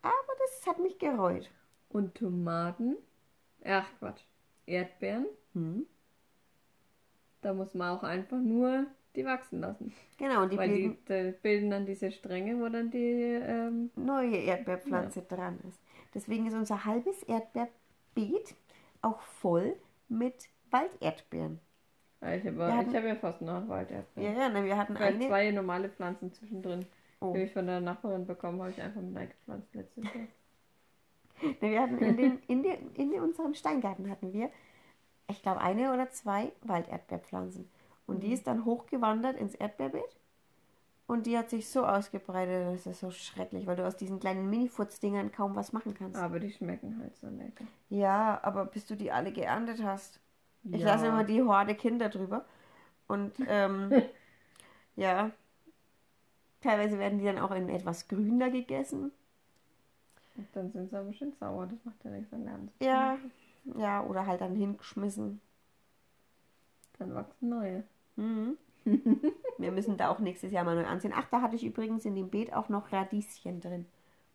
[0.03, 1.51] Aber das hat mich gereut.
[1.89, 2.97] Und Tomaten,
[3.65, 4.23] ach Quatsch,
[4.67, 5.87] Erdbeeren, Hm.
[7.43, 9.93] da muss man auch einfach nur die wachsen lassen.
[10.19, 13.91] Genau, und die Weil bilden die, die bilden dann diese Stränge, wo dann die ähm,
[13.97, 15.81] neue Erdbeerpflanze dran ist.
[16.15, 18.55] Deswegen ist unser halbes Erdbeerbeet
[19.03, 19.77] auch voll
[20.09, 21.61] mit Walderdbeeren.
[22.21, 25.17] Ja, ich habe hab ja fast noch einen Wald Ja, ja, ne, wir hatten Vielleicht
[25.17, 25.27] eine.
[25.27, 26.87] zwei normale Pflanzen zwischendrin.
[27.21, 27.33] Oh.
[27.33, 30.15] Die habe ich von der Nachbarin bekommen, habe ich einfach mit eingepflanzt letztes Jahr.
[31.61, 34.49] Ne, wir hatten in, den, in, den, in unserem Steingarten hatten wir,
[35.29, 37.69] ich glaube, eine oder zwei Walderdbeerpflanzen.
[38.07, 40.17] Und die ist dann hochgewandert ins Erdbeerbeet.
[41.07, 44.49] Und die hat sich so ausgebreitet, das ist so schrecklich, weil du aus diesen kleinen
[44.49, 46.19] Mini-Futz-Dingern kaum was machen kannst.
[46.21, 47.65] Aber die schmecken halt so lecker.
[47.91, 50.21] Ja, aber bis du die alle geerntet hast.
[50.65, 50.95] Ich Ja.
[50.95, 52.45] lasse immer die Horde Kinder drüber.
[53.09, 53.93] Und ähm,
[54.97, 55.31] ja,
[56.63, 59.13] teilweise werden die dann auch in etwas grüner gegessen.
[60.37, 62.87] Und dann sind sie aber schön sauer, das macht ja nichts, lernen sie.
[62.87, 63.19] Ja,
[63.77, 65.41] ja, oder halt dann hingeschmissen.
[66.99, 67.85] Dann wachsen neue.
[68.17, 68.57] Mhm.
[69.59, 71.13] Wir müssen da auch nächstes Jahr mal neu ansehen.
[71.15, 73.87] Ach, da hatte ich übrigens in dem Beet auch noch Radieschen drin.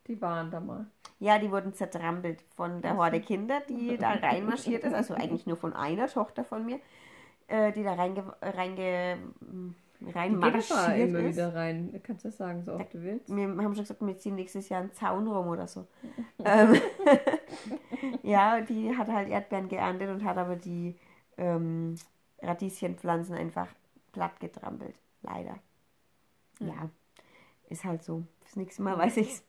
[0.08, 0.88] Die waren da mal.
[1.20, 2.96] Ja, die wurden zertrampelt von der.
[2.96, 4.94] Horde Kinder, die da reinmarschiert ist.
[4.94, 6.80] Also eigentlich nur von einer Tochter von mir,
[7.48, 9.18] äh, die da reinge, reinge,
[10.13, 11.36] rein Die immer ist.
[11.36, 11.92] wieder rein.
[11.92, 13.36] Du kannst das sagen, so oft du willst.
[13.36, 15.88] Wir haben schon gesagt, wir ziehen nächstes Jahr einen Zaun rum oder so.
[16.46, 16.76] ähm,
[18.24, 20.96] ja, die hat halt Erdbeeren geerntet und hat aber die
[21.38, 21.96] ähm,
[22.41, 23.67] Radieschenpflanzen einfach
[24.13, 24.95] platt getrampelt.
[25.21, 25.60] Leider.
[26.60, 26.89] Ja,
[27.69, 28.26] ist halt so.
[28.41, 29.43] Fürs nächste Mal weiß ich's.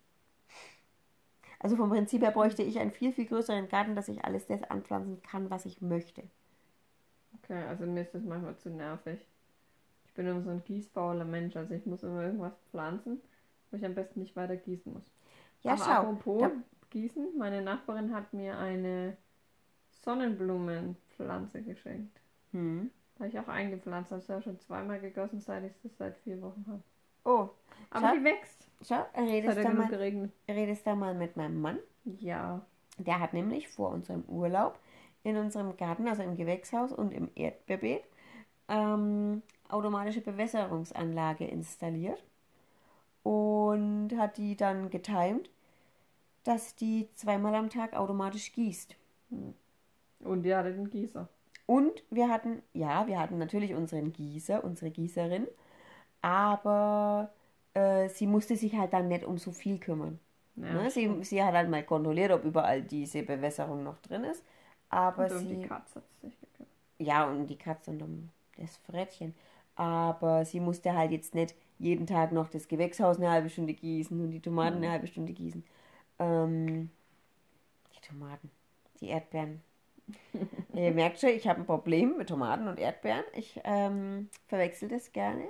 [1.61, 4.64] Also vom Prinzip her bräuchte ich einen viel, viel größeren Garten, dass ich alles das
[4.64, 6.24] anpflanzen kann, was ich möchte.
[7.37, 9.20] Okay, also mir ist das manchmal zu nervig.
[10.07, 13.20] Ich bin immer so ein gießfauler Mensch, also ich muss immer irgendwas pflanzen,
[13.70, 15.11] wo ich am besten nicht weiter gießen muss.
[15.62, 15.90] Ja, Aber schau.
[15.92, 16.51] apropos Da,
[16.90, 19.16] Gießen, meine Nachbarin hat mir eine
[20.03, 22.20] Sonnenblumenpflanze geschenkt.
[22.53, 22.91] Hm.
[23.19, 26.65] Habe ich auch eingepflanzt, habe es schon zweimal gegossen, seit ich das seit vier Wochen
[26.69, 26.83] habe.
[27.25, 27.49] Oh,
[27.91, 28.15] Aber Schau.
[28.17, 28.69] die wächst.
[28.83, 30.33] schau, Es redest hat ja da, genug mal, geregnet.
[30.49, 31.79] redest da mal mit meinem Mann.
[32.05, 32.65] Ja.
[32.99, 34.79] Der hat nämlich vor unserem Urlaub
[35.25, 38.03] in unserem Garten, also im Gewächshaus und im Erdbeerbeet,
[38.69, 42.23] ähm, automatische Bewässerungsanlage installiert
[43.23, 45.51] und hat die dann getimt,
[46.45, 48.97] dass die zweimal am Tag automatisch gießt.
[50.21, 51.29] Und die hatte den Gießer.
[51.68, 55.46] Und wir hatten, ja, wir hatten natürlich unseren Gießer, unsere Gießerin,
[56.22, 57.31] aber
[57.74, 60.18] äh, sie musste sich halt dann nicht um so viel kümmern.
[60.57, 60.90] Ja, ne?
[60.90, 64.42] sie, sie hat halt mal kontrolliert, ob überall diese Bewässerung noch drin ist.
[64.88, 65.57] Aber und um sie.
[65.57, 66.72] die Katze hat sich gekümmert.
[67.00, 69.35] Ja, und die Katze und um das Frettchen.
[69.76, 74.18] Aber sie musste halt jetzt nicht jeden Tag noch das Gewächshaus eine halbe Stunde gießen
[74.18, 75.62] und die Tomaten eine halbe Stunde gießen.
[76.18, 76.88] Ähm,
[77.94, 78.50] die Tomaten,
[79.02, 79.61] die Erdbeeren.
[80.75, 83.25] Ihr merkt schon, ich habe ein Problem mit Tomaten und Erdbeeren.
[83.35, 85.44] Ich ähm, verwechsel das gerne.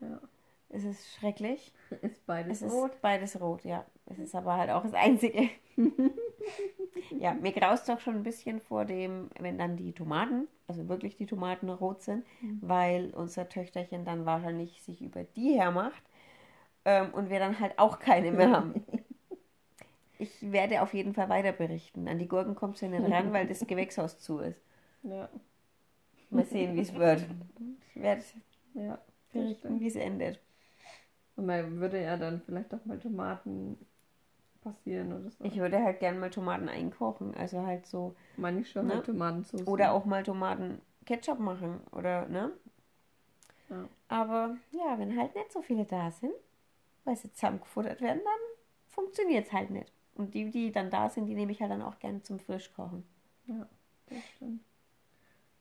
[0.00, 0.20] Ja.
[0.70, 1.72] Es ist schrecklich.
[2.02, 2.92] Ist beides Es rot.
[2.92, 3.84] ist beides rot, ja.
[4.06, 5.50] Es ist aber halt auch das Einzige.
[7.18, 11.16] ja, mir graust doch schon ein bisschen vor dem, wenn dann die Tomaten, also wirklich
[11.16, 12.24] die Tomaten rot sind,
[12.62, 16.02] weil unser Töchterchen dann wahrscheinlich sich über die hermacht
[16.86, 18.82] ähm, und wir dann halt auch keine mehr haben.
[20.22, 22.06] Ich werde auf jeden Fall weiter berichten.
[22.06, 24.60] An die Gurken kommst du nicht ran, weil das Gewächshaus zu ist.
[25.02, 25.28] Ja.
[26.30, 27.26] Mal sehen, wie es wird.
[27.94, 28.22] Ich werde
[28.74, 28.98] Ja.
[29.32, 30.40] berichten, wie es endet.
[31.34, 33.76] Und man würde ja dann vielleicht auch mal Tomaten
[34.62, 35.42] passieren oder so.
[35.44, 37.34] Ich würde halt gerne mal Tomaten einkochen.
[37.34, 38.94] Also halt so meine ich schon Ne?
[38.94, 39.66] halt Tomatensauce.
[39.66, 42.52] Oder auch mal Tomaten Ketchup machen oder ne?
[43.70, 43.88] Ja.
[44.06, 46.32] Aber ja, wenn halt nicht so viele da sind,
[47.04, 48.40] weil sie zusammengefuttert werden, dann
[48.86, 49.92] funktioniert es halt nicht.
[50.14, 53.04] Und die, die dann da sind, die nehme ich halt dann auch gerne zum Frischkochen.
[53.46, 53.66] Ja,
[54.06, 54.62] das stimmt.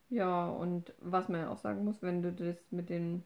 [0.09, 3.23] Ja, und was man ja auch sagen muss, wenn du das mit den,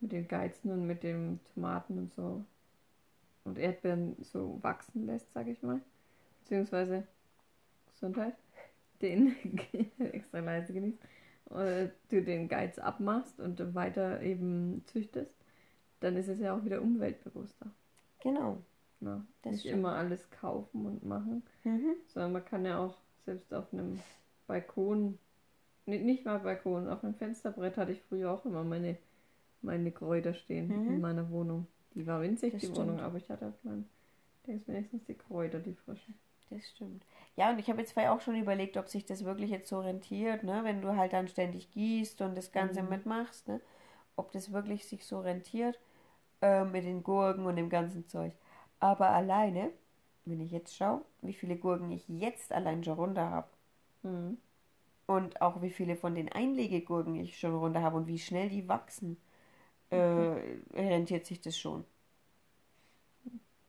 [0.00, 2.44] mit den Geizen und mit den Tomaten und so
[3.44, 5.80] und Erdbeeren so wachsen lässt, sag ich mal,
[6.40, 7.06] beziehungsweise
[7.90, 8.34] Gesundheit,
[9.00, 9.34] den
[9.98, 10.98] extra leise genießt,
[11.46, 15.34] oder du den Geiz abmachst und weiter eben züchtest,
[16.00, 17.70] dann ist es ja auch wieder umweltbewusster.
[18.22, 18.62] Genau.
[19.00, 19.24] Ne?
[19.42, 19.74] Das Nicht stimmt.
[19.76, 21.96] immer alles kaufen und machen, Mhm.
[22.08, 23.98] sondern man kann ja auch selbst auf einem
[24.46, 25.18] Balkon,
[25.86, 28.96] nee, nicht mal Balkon, auf einem Fensterbrett hatte ich früher auch immer meine,
[29.62, 30.88] meine Kräuter stehen Mhm.
[30.88, 31.66] in meiner Wohnung.
[31.94, 32.78] Die war winzig, Das die stimmt.
[32.78, 33.86] Wohnung, aber ich hatte auf meinem
[34.46, 36.14] Dings wenigstens die Kräuter, die frischen.
[36.50, 37.04] Das stimmt.
[37.36, 39.80] Ja, und ich habe jetzt vorher auch schon überlegt, ob sich das wirklich jetzt so
[39.80, 40.60] rentiert, ne?
[40.64, 42.88] Wenn du halt dann ständig gießt und das Ganze Mhm.
[42.88, 43.60] mitmachst, ne?
[44.16, 45.78] Ob das wirklich sich so rentiert
[46.42, 48.32] äh, mit den Gurken und dem ganzen Zeug.
[48.80, 49.70] Aber alleine,
[50.24, 53.48] wenn ich jetzt schaue, wie viele Gurken ich jetzt allein schon runter habe
[54.02, 54.36] Mhm.
[55.06, 58.68] und auch wie viele von den Einlegegurken ich schon runter habe und wie schnell die
[58.68, 59.16] wachsen,
[59.90, 59.98] äh,
[60.74, 61.84] rentiert sich das schon.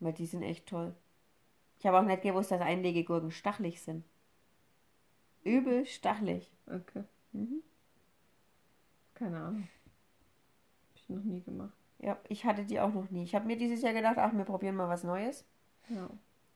[0.01, 0.93] Weil die sind echt toll.
[1.79, 4.05] Ich habe auch nicht gewusst, dass Einlegegurken stachelig sind.
[5.43, 6.49] Übel stachelig.
[6.67, 7.59] Okay, Mhm.
[9.13, 9.67] keine Ahnung.
[10.89, 11.78] Hab ich noch nie gemacht.
[11.99, 13.23] Ja, ich hatte die auch noch nie.
[13.23, 15.45] Ich habe mir dieses Jahr gedacht, ach, wir probieren mal was Neues.
[15.89, 16.09] Ja.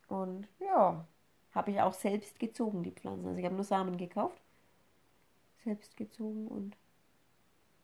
[0.07, 1.05] Und ja,
[1.51, 3.27] habe ich auch selbst gezogen, die Pflanzen.
[3.27, 4.41] Also ich habe nur Samen gekauft,
[5.63, 6.77] selbst gezogen und,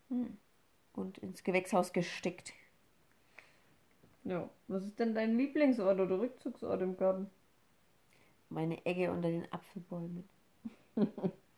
[0.09, 0.37] hm,
[0.93, 2.53] und ins Gewächshaus gestickt.
[4.23, 4.49] ja.
[4.67, 7.29] Was ist denn dein Lieblingsort oder Rückzugsort im Garten?
[8.49, 10.27] Meine Egge unter den Apfelbäumen.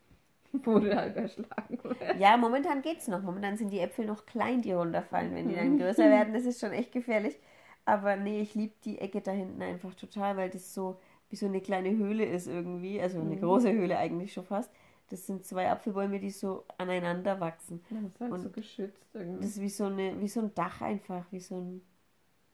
[0.63, 1.79] Wurde halt erschlagen.
[1.83, 2.15] oder?
[2.17, 3.21] Ja, momentan geht's noch.
[3.21, 5.33] Momentan sind die Äpfel noch klein, die runterfallen.
[5.33, 7.39] Wenn die dann größer werden, das ist schon echt gefährlich.
[7.85, 11.45] Aber nee, ich liebe die Ecke da hinten einfach total, weil das so wie so
[11.45, 13.01] eine kleine Höhle ist irgendwie.
[13.01, 13.39] Also eine Mhm.
[13.41, 14.71] große Höhle eigentlich schon fast.
[15.09, 17.81] Das sind zwei Apfelbäume, die so aneinander wachsen.
[17.89, 19.41] Ja, das ist halt Und so geschützt irgendwie.
[19.41, 21.81] Das ist wie so, eine, wie so ein Dach einfach, wie so ein.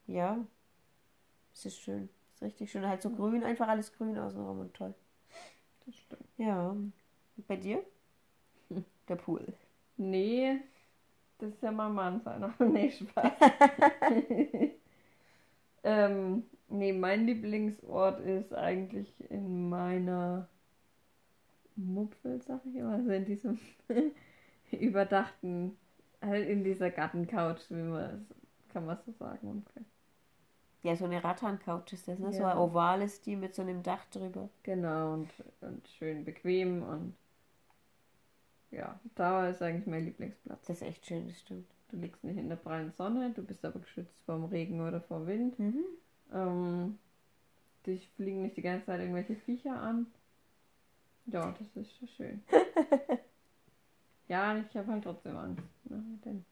[0.07, 0.37] Ja.
[1.53, 2.09] Es ist schön.
[2.29, 2.87] Es ist richtig schön.
[2.87, 4.93] Halt so grün, einfach alles grün außenrum und toll.
[5.85, 6.23] Das stimmt.
[6.37, 6.75] Ja.
[7.47, 7.83] Bei dir?
[9.07, 9.53] Der Pool.
[9.97, 10.59] Nee,
[11.39, 12.53] das ist ja mein Mann seiner.
[12.59, 13.31] nee, Spaß.
[15.83, 20.47] ähm, nee, mein Lieblingsort ist eigentlich in meiner
[21.75, 23.59] Mupfel, sag ich immer, also in diesem
[24.71, 25.77] überdachten,
[26.21, 28.27] halt in dieser Gartencouch, wie man
[28.73, 29.83] kann man so sagen ungefähr.
[30.83, 32.31] Ja, so eine Rattan-Couch ist das, ne?
[32.31, 32.51] So Ja.
[32.51, 34.49] ein ovales die mit so einem Dach drüber.
[34.63, 35.29] Genau, und,
[35.61, 37.15] und schön bequem und
[38.71, 40.65] ja, da ist eigentlich mein Lieblingsplatz.
[40.67, 41.67] Das ist echt schön, das stimmt.
[41.89, 45.25] Du liegst nicht in der prallen Sonne, du bist aber geschützt vom Regen oder vom
[45.25, 45.57] Wind.
[45.57, 45.85] Mhm.
[46.33, 46.99] Ähm,
[47.85, 50.07] dich fliegen nicht die ganze Zeit irgendwelche Viecher an.
[51.27, 52.43] Ja, das ist schon schön.
[54.27, 55.63] ja, ich habe halt trotzdem Angst.
[55.85, 56.45] Ne, denn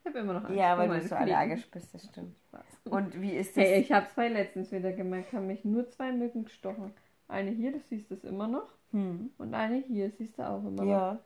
[0.00, 0.56] ich habe immer noch Angst.
[0.56, 1.32] Ja, vor weil du so Fliegen.
[1.34, 2.36] allergisch bist, das stimmt.
[2.84, 3.64] Und wie ist das?
[3.64, 6.92] Hey, ich habe zwei letztens wieder gemerkt, haben mich nur zwei Mücken gestochen.
[7.28, 8.72] Eine hier, du siehst es immer noch.
[8.92, 9.30] Hm.
[9.38, 10.90] Und eine hier, siehst du auch immer noch.
[10.90, 11.18] Ja.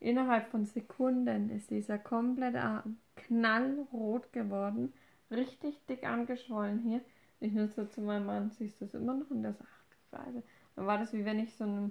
[0.00, 4.92] Innerhalb von Sekunden ist dieser komplette Arm knallrot geworden,
[5.30, 7.00] richtig dick angeschwollen hier.
[7.40, 9.30] Ich nur so zu meinem Mann, siehst du es immer noch?
[9.30, 10.42] Und der sagt, ach du Scheiße.
[10.74, 11.90] Dann war das wie wenn ich so eine,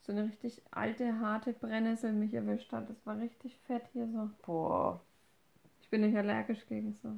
[0.00, 2.88] so eine richtig alte, harte Brennnessel mich erwischt hat.
[2.88, 4.30] Das war richtig fett hier so.
[4.44, 5.00] Boah.
[5.80, 7.10] Ich bin nicht allergisch gegen so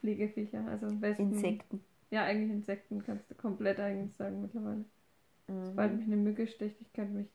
[0.00, 1.32] Fliegeviecher, also Wespen.
[1.32, 1.84] Insekten.
[2.10, 4.84] Ja, eigentlich Insekten kannst du komplett eigentlich sagen mittlerweile.
[5.64, 5.98] Sobald Mhm.
[5.98, 7.28] mich eine Mücke sticht, ich könnte mich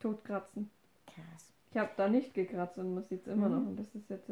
[0.00, 0.70] totkratzen.
[1.06, 1.52] Krass.
[1.70, 3.54] Ich habe da nicht gekratzt und man sieht es immer Mhm.
[3.54, 3.66] noch.
[3.68, 4.30] Und das ist jetzt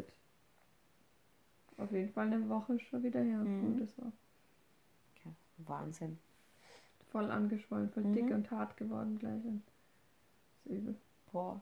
[1.78, 3.76] auf jeden Fall eine Woche schon wieder her, Mhm.
[3.76, 4.12] wo das war.
[5.58, 6.18] Wahnsinn.
[7.10, 8.14] Voll angeschwollen, voll Mhm.
[8.14, 9.44] dick und hart geworden gleich.
[9.44, 10.96] Und das ist übel.
[11.30, 11.60] Boah.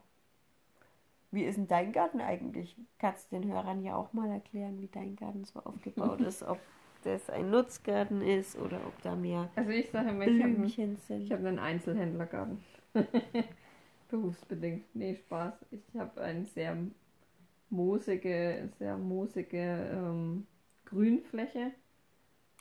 [1.29, 2.75] Wie ist denn dein Garten eigentlich?
[2.97, 6.41] Kannst du den Hörern ja auch mal erklären, wie dein Garten so aufgebaut ist.
[6.43, 6.59] Ob
[7.01, 10.97] das ein Nutzgarten ist oder ob da mehr Also ich sage immer, ich habe Blümchen
[10.97, 11.23] sind.
[11.23, 12.63] ich hab einen Einzelhändlergarten.
[14.09, 14.83] Berufsbedingt.
[14.93, 15.53] Nee, Spaß.
[15.71, 16.77] Ich habe eine sehr
[17.69, 20.45] moosige, sehr moosige ähm,
[20.85, 21.71] Grünfläche.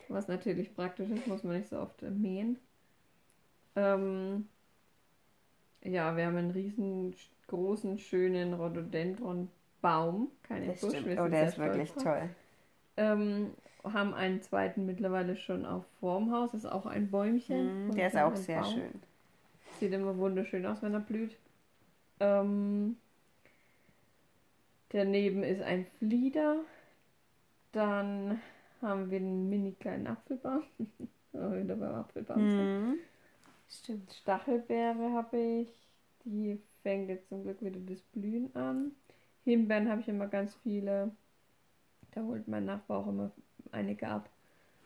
[0.08, 2.58] Was natürlich praktisch ist, muss man nicht so oft äh, mähen.
[3.76, 4.48] Ähm,
[5.82, 10.30] ja, wir haben einen riesengroßen, schönen Rhododendron-Baum.
[10.42, 11.20] Keine das Busch, stimmt.
[11.20, 12.28] Oh, der ist wirklich toll.
[12.96, 13.52] Ähm,
[13.84, 16.54] haben einen zweiten mittlerweile schon auf vorm Haus.
[16.54, 17.84] Ist auch ein Bäumchen.
[17.84, 18.72] Mhm, Und der ist auch sehr Baum.
[18.74, 19.02] schön.
[19.78, 21.36] Sieht immer wunderschön aus, wenn er blüht.
[22.20, 22.96] Ähm,
[24.90, 26.60] daneben ist ein Flieder.
[27.72, 28.40] Dann
[28.82, 30.62] haben wir einen mini kleinen Apfelbaum.
[31.32, 32.50] oh, wieder beim Apfelbaum.
[32.50, 32.58] sind.
[32.58, 32.98] Mhm.
[33.68, 34.12] Stimmt.
[34.12, 35.68] Stachelbeere habe ich.
[36.24, 38.92] Die fängt jetzt zum Glück wieder das Blühen an.
[39.44, 41.12] Himbeeren habe ich immer ganz viele.
[42.10, 43.30] Da holt mein Nachbar auch immer
[43.72, 44.28] einige ab.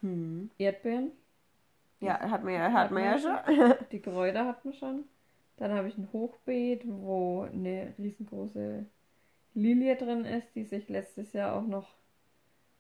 [0.03, 0.51] Mhm.
[0.59, 1.13] Erdbeeren.
[2.01, 3.75] Ja, hat man ja, hat man ja schon.
[3.93, 5.05] Die Kräuter hat man schon.
[5.57, 8.85] Dann habe ich ein Hochbeet, wo eine riesengroße
[9.55, 11.89] Lilie drin ist, die sich letztes Jahr auch noch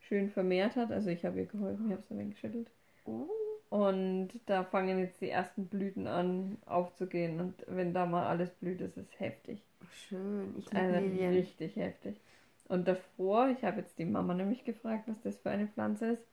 [0.01, 0.91] schön vermehrt hat.
[0.91, 2.69] Also ich habe ihr geholfen, ich habe es ein wenig geschüttelt.
[3.07, 3.29] Oh.
[3.71, 7.41] Und da fangen jetzt die ersten Blüten an aufzugehen.
[7.41, 9.63] Und wenn da mal alles blüht, ist es heftig.
[9.93, 10.55] Schön.
[10.59, 11.33] Ich liebe Also Lilien.
[11.33, 12.21] richtig heftig.
[12.69, 16.27] Und davor, ich habe jetzt die Mama nämlich gefragt, was das für eine Pflanze ist,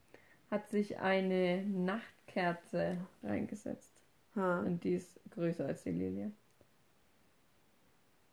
[0.50, 3.94] hat sich eine Nachtkerze reingesetzt.
[4.36, 4.60] Ha.
[4.62, 6.32] Und die ist größer als die Lilie.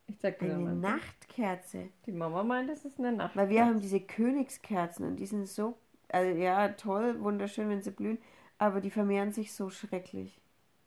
[0.07, 0.75] Ich zeig dir Eine mal.
[0.75, 1.89] Nachtkerze.
[2.07, 3.39] Die Mama meint, es ist eine Nachtkerze.
[3.39, 5.77] Weil wir haben diese Königskerzen und die sind so,
[6.09, 8.19] also ja, toll, wunderschön, wenn sie blühen,
[8.57, 10.41] aber die vermehren sich so schrecklich.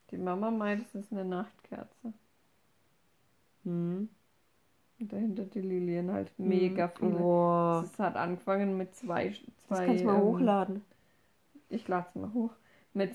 [0.09, 2.13] Die Mama meint, es ist eine Nachtkerze.
[3.63, 4.09] Hm.
[5.01, 7.11] Und dahinter die Lilien halt mega viele.
[7.11, 7.83] Boah.
[7.91, 9.29] Es hat angefangen mit zwei.
[9.29, 10.81] Das zwei kannst du mal ähm, hochladen.
[11.69, 12.51] Ich lade es mal hoch.
[12.93, 13.11] Mit,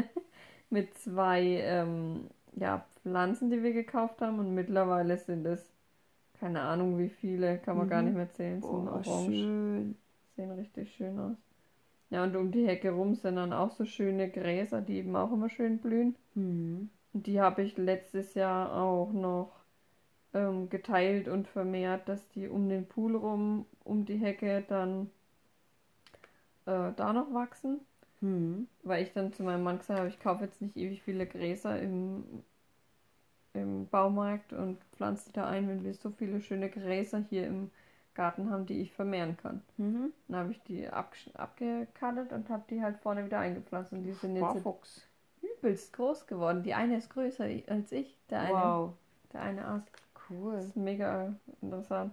[0.70, 4.38] mit zwei ähm, ja, Pflanzen, die wir gekauft haben.
[4.38, 5.64] Und mittlerweile sind es,
[6.40, 8.08] keine Ahnung wie viele, kann man gar Mhm.
[8.08, 8.62] nicht mehr zählen.
[8.62, 9.36] Sind Boah, orange.
[9.36, 9.96] schön.
[10.36, 11.36] Sehen richtig schön aus.
[12.10, 15.32] Ja, und um die Hecke rum sind dann auch so schöne Gräser, die eben auch
[15.32, 16.16] immer schön blühen.
[16.34, 16.90] Hm.
[17.12, 19.61] Und die habe ich letztes Jahr auch noch
[20.34, 25.10] ähm, geteilt und vermehrt, dass die um den Pool rum, um die Hecke dann
[26.66, 27.80] äh, da noch wachsen.
[28.20, 28.68] Hm.
[28.82, 31.80] Weil ich dann zu meinem Mann gesagt habe, ich kaufe jetzt nicht ewig viele Gräser
[31.80, 32.24] im,
[33.52, 37.70] im Baumarkt und pflanze die da ein, wenn wir so viele schöne Gräser hier im
[38.14, 39.62] Garten haben, die ich vermehren kann.
[39.76, 40.12] Mhm.
[40.28, 43.92] Dann habe ich die abgesch- abgekattet und habe die halt vorne wieder eingepflanzt.
[43.92, 45.06] Und die sind jetzt Fuchs.
[45.40, 46.62] übelst groß geworden.
[46.62, 48.92] Die eine ist größer als ich, der eine, Wow.
[49.32, 49.90] der eine Ast.
[50.40, 50.56] Cool.
[50.56, 52.12] Das ist mega interessant.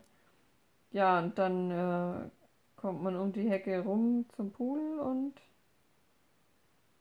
[0.91, 2.30] Ja, und dann äh,
[2.76, 5.34] kommt man um die Hecke rum zum Pool und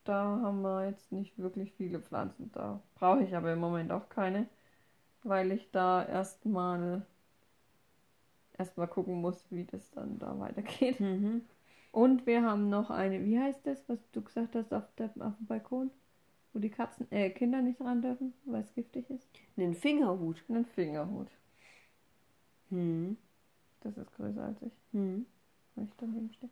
[0.04, 2.50] da haben wir jetzt nicht wirklich viele Pflanzen.
[2.52, 4.46] Da brauche ich aber im Moment auch keine,
[5.22, 7.04] weil ich da erstmal
[8.58, 11.00] erstmal gucken muss, wie das dann da weitergeht.
[11.00, 11.42] Mhm.
[11.92, 15.36] Und wir haben noch eine, wie heißt das, was du gesagt hast, auf, der, auf
[15.36, 15.90] dem Balkon?
[16.52, 19.28] Wo die Katzen, äh, Kinder nicht ran dürfen, weil es giftig ist?
[19.56, 20.42] Einen Fingerhut.
[20.48, 21.28] Einen Fingerhut.
[22.70, 23.16] Hm.
[23.80, 24.72] Das ist größer als ich.
[24.92, 25.26] Hm.
[25.74, 26.50] Wenn ich daneben stehe.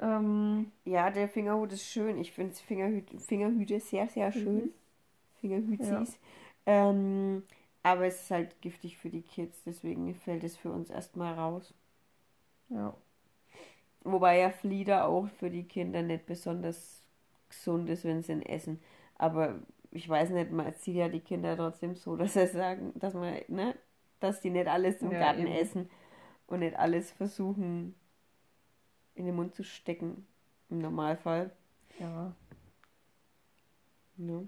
[0.00, 2.18] Ähm, ja, der Fingerhut ist schön.
[2.18, 4.64] Ich finde Fingerhüte, Fingerhüte sehr, sehr schön.
[4.64, 4.72] Mhm.
[5.40, 6.18] Fingerhützis.
[6.66, 6.90] Ja.
[6.90, 7.44] Ähm,
[7.82, 11.72] aber es ist halt giftig für die Kids, deswegen fällt es für uns erstmal raus.
[12.68, 12.94] Ja.
[14.02, 17.02] Wobei ja Flieder auch für die Kinder nicht besonders
[17.48, 18.80] gesund ist, wenn sie ihn essen.
[19.18, 19.58] Aber
[19.90, 23.34] ich weiß nicht, man erzieht ja die Kinder trotzdem so, dass sie sagen, dass man,
[23.48, 23.74] ne,
[24.20, 25.52] dass die nicht alles im ja, Garten eben.
[25.52, 25.90] essen
[26.46, 27.94] und nicht alles versuchen
[29.14, 30.26] in den Mund zu stecken.
[30.70, 31.50] Im Normalfall.
[31.98, 32.32] Ja.
[34.16, 34.42] ja.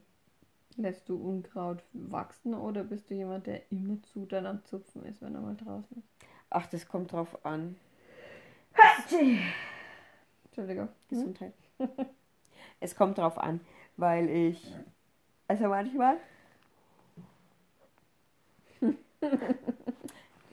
[0.76, 5.20] Lässt du Unkraut wachsen oder bist du jemand, der immer zu dann am Zupfen ist,
[5.22, 6.08] wenn er mal draußen ist?
[6.50, 7.76] Ach, das kommt drauf an.
[10.44, 10.88] Entschuldigung.
[11.08, 11.54] Gesundheit.
[12.80, 13.60] es kommt drauf an,
[13.96, 14.74] weil ich.
[15.48, 16.16] Also manchmal.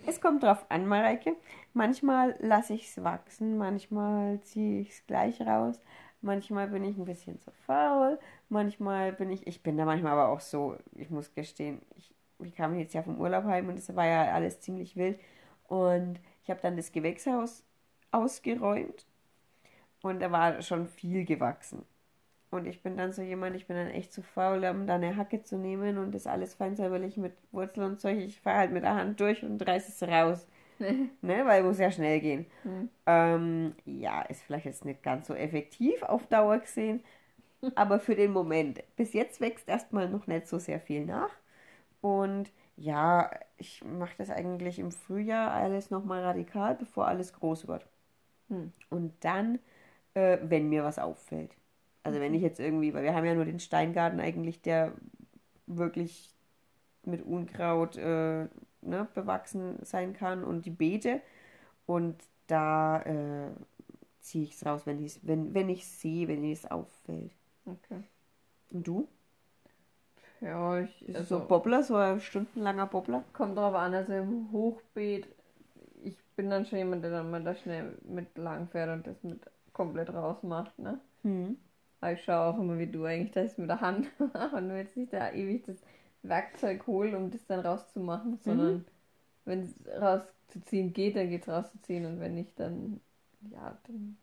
[0.08, 1.36] es kommt drauf an, Mareike.
[1.74, 5.80] Manchmal lasse ich es wachsen, manchmal ziehe ich es gleich raus,
[6.22, 8.20] manchmal bin ich ein bisschen zu faul,
[8.50, 12.56] manchmal bin ich, ich bin da manchmal aber auch so, ich muss gestehen, ich, ich
[12.56, 15.20] kam jetzt ja vom Urlaub heim und es war ja alles ziemlich wild
[15.68, 17.64] und ich habe dann das Gewächshaus
[18.12, 19.06] ausgeräumt
[20.02, 21.86] und da war schon viel gewachsen.
[22.50, 25.18] Und ich bin dann so jemand, ich bin dann echt zu faul, um da eine
[25.18, 28.18] Hacke zu nehmen und das alles fein säuberlich mit Wurzeln und Zeug.
[28.20, 30.48] Ich fahre halt mit der Hand durch und reiße es raus.
[30.80, 32.46] ne, weil muss ja schnell gehen.
[32.64, 32.90] Mhm.
[33.06, 37.04] Ähm, ja, ist vielleicht jetzt nicht ganz so effektiv auf Dauer gesehen,
[37.76, 38.84] aber für den Moment.
[38.96, 41.32] Bis jetzt wächst erstmal noch nicht so sehr viel nach.
[42.02, 47.88] Und ja, ich mache das eigentlich im Frühjahr alles nochmal radikal, bevor alles groß wird.
[48.50, 48.72] Hm.
[48.90, 49.60] Und dann,
[50.14, 51.52] äh, wenn mir was auffällt.
[52.08, 54.94] Also wenn ich jetzt irgendwie, weil wir haben ja nur den Steingarten eigentlich, der
[55.66, 56.34] wirklich
[57.04, 58.48] mit Unkraut äh,
[58.82, 61.20] ne, bewachsen sein kann und die Beete.
[61.86, 62.16] Und
[62.48, 63.52] da äh,
[64.22, 67.34] ziehe ich es raus, wenn ich es wenn, wenn sehe, wenn es auffällt.
[67.66, 68.02] Okay.
[68.72, 69.10] Und du?
[70.40, 71.06] Ja, ich.
[71.14, 73.26] Also, so Bobbler, so ein stundenlanger Bobbler?
[73.34, 75.28] Kommt drauf an, also im Hochbeet,
[76.06, 79.22] ich bin dann schon jemand, der dann mal da schnell mit lang fährt und das
[79.24, 79.42] mit
[79.74, 81.02] komplett rausmacht, ne?
[81.24, 81.58] Mhm.
[82.00, 84.56] Aber ich schaue auch immer wie du eigentlich, dass ich es mit der Hand mache
[84.56, 85.78] und jetzt nicht da ewig das
[86.24, 88.86] Werkzeug holen, um das dann rauszumachen, sondern mhm.
[89.46, 93.00] wenn es rauszuziehen geht, dann geht es rauszuziehen und wenn nicht, dann
[93.52, 94.18] ja, dann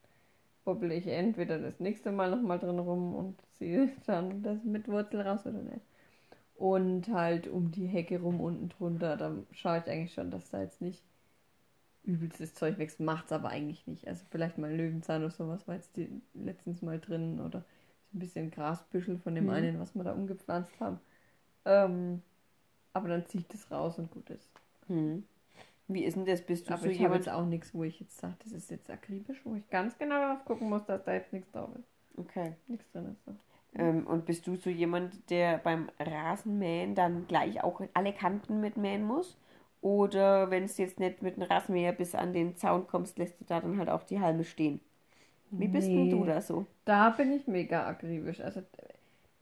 [0.65, 5.21] bobbel ich entweder das nächste Mal nochmal drin rum und ziehe dann das mit Wurzel
[5.21, 5.85] raus oder nicht.
[6.57, 10.63] Und halt um die Hecke rum unten drunter, da schaue ich eigentlich schon, dass da
[10.63, 11.03] jetzt nicht
[12.05, 13.01] übelstes Zeug wächst.
[13.01, 14.07] Macht es aber eigentlich nicht.
[14.07, 17.65] Also vielleicht mal Löwenzahn oder sowas war jetzt die, letztens mal drin oder
[18.13, 19.51] ein bisschen Grasbüschel von dem mhm.
[19.51, 21.01] einen, was wir da umgepflanzt haben.
[21.65, 22.23] Ähm,
[22.93, 24.49] aber dann zieht es raus und gut ist.
[24.87, 25.25] Hm.
[25.89, 26.41] Wie ist denn das?
[26.43, 28.71] Bist du aber so ich habe jetzt auch nichts, wo ich jetzt sage, das ist
[28.71, 31.89] jetzt akribisch, wo ich ganz genau darauf gucken muss, dass da jetzt nichts drauf ist.
[32.17, 32.55] Okay.
[32.69, 33.25] Nichts drin ist.
[33.25, 33.35] So.
[33.77, 39.05] Ähm, und bist du so jemand, der beim Rasenmähen dann gleich auch alle Kanten mitmähen
[39.05, 39.37] muss?
[39.85, 43.45] Oder wenn es jetzt nicht mit dem Rasenmäher bis an den Zaun kommst, lässt du
[43.45, 44.81] da dann halt auch die Halme stehen?
[45.51, 46.65] Wie bist nee, denn du da so?
[46.87, 48.41] Da bin ich mega akribisch.
[48.41, 48.63] Also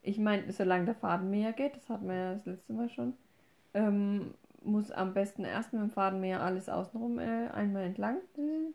[0.03, 3.13] ich meine, solange der Fadenmäher geht, das hatten wir ja das letzte Mal schon,
[3.73, 4.35] ähm,
[4.65, 8.17] muss am besten erst mit dem Fadenmäher alles außenrum äh, einmal entlang,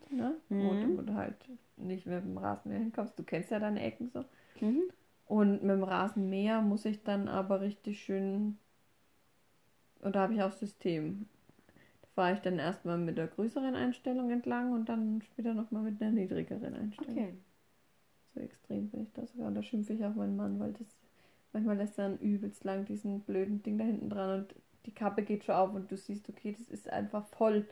[0.09, 0.35] ne?
[0.47, 0.63] Mhm.
[0.63, 1.35] Wo, du, wo, du, halt
[1.75, 3.19] nicht mit dem Rasenmäher hinkommst.
[3.19, 4.23] Du kennst ja deine Ecken so.
[4.61, 4.83] Mhm.
[5.25, 8.57] Und mit dem Rasenmäher muss ich dann aber richtig schön,
[9.99, 11.27] und da habe ich auch System.
[12.17, 16.09] Fahre ich dann erstmal mit der größeren Einstellung entlang und dann später nochmal mit der
[16.09, 17.15] niedrigeren Einstellung.
[17.15, 17.33] Okay.
[18.33, 19.47] So extrem bin ich da sogar.
[19.47, 20.97] Und da schimpfe ich auch meinen Mann, weil das
[21.53, 24.55] Manchmal lässt er dann übelst lang diesen blöden Ding da hinten dran und
[24.85, 27.65] die Kappe geht schon auf und du siehst, okay, das ist einfach voll.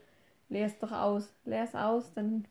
[0.50, 1.34] Leer es doch aus.
[1.46, 2.46] Leer es aus, dann,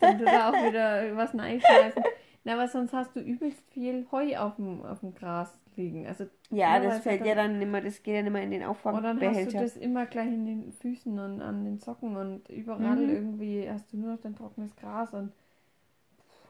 [0.00, 2.02] dann du da auch wieder was reinschmeißen.
[2.44, 6.06] Na, aber sonst hast du übelst viel Heu auf dem, auf dem Gras liegen.
[6.06, 9.10] Also, ja, das fällt dann, ja dann immer, das geht ja immer in den Auffangbehälter.
[9.10, 12.48] Und dann hast du das immer gleich in den Füßen und an den Socken und
[12.48, 13.10] überall mhm.
[13.10, 15.32] irgendwie hast du nur noch dein trockenes Gras und,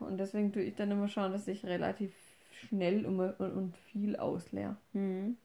[0.00, 2.12] und deswegen tue ich dann immer schauen, dass ich relativ
[2.52, 4.76] schnell und, und viel ausleer.
[4.92, 5.36] Mhm.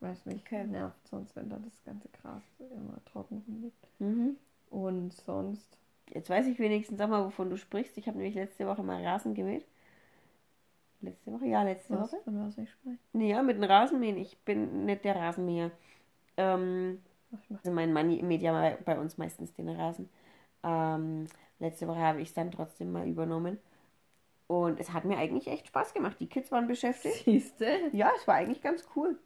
[0.00, 0.64] Weil es mich okay.
[0.64, 3.88] nervt sonst, wenn da das ganze Gras immer trocken rumliegt.
[4.00, 4.36] Mhm.
[4.70, 5.78] Und sonst.
[6.12, 7.96] Jetzt weiß ich wenigstens auch mal, wovon du sprichst.
[7.96, 9.64] Ich habe nämlich letzte Woche mal Rasen gemäht.
[11.02, 11.46] Letzte Woche?
[11.46, 12.22] Ja, letzte was, Woche.
[12.24, 12.98] Von was ich spreche?
[13.12, 14.16] Nee, ja, mit dem Rasenmähen.
[14.16, 15.70] Ich bin nicht der Rasenmäher.
[16.36, 17.02] Ähm,
[17.50, 20.08] also mein Mann mäht ja bei uns meistens den Rasen.
[20.64, 21.26] ähm,
[21.60, 23.58] letzte Woche habe ich es dann trotzdem mal übernommen.
[24.48, 26.18] Und es hat mir eigentlich echt Spaß gemacht.
[26.20, 27.24] Die Kids waren beschäftigt.
[27.24, 27.66] Siehste?
[27.92, 29.18] Ja, es war eigentlich ganz cool.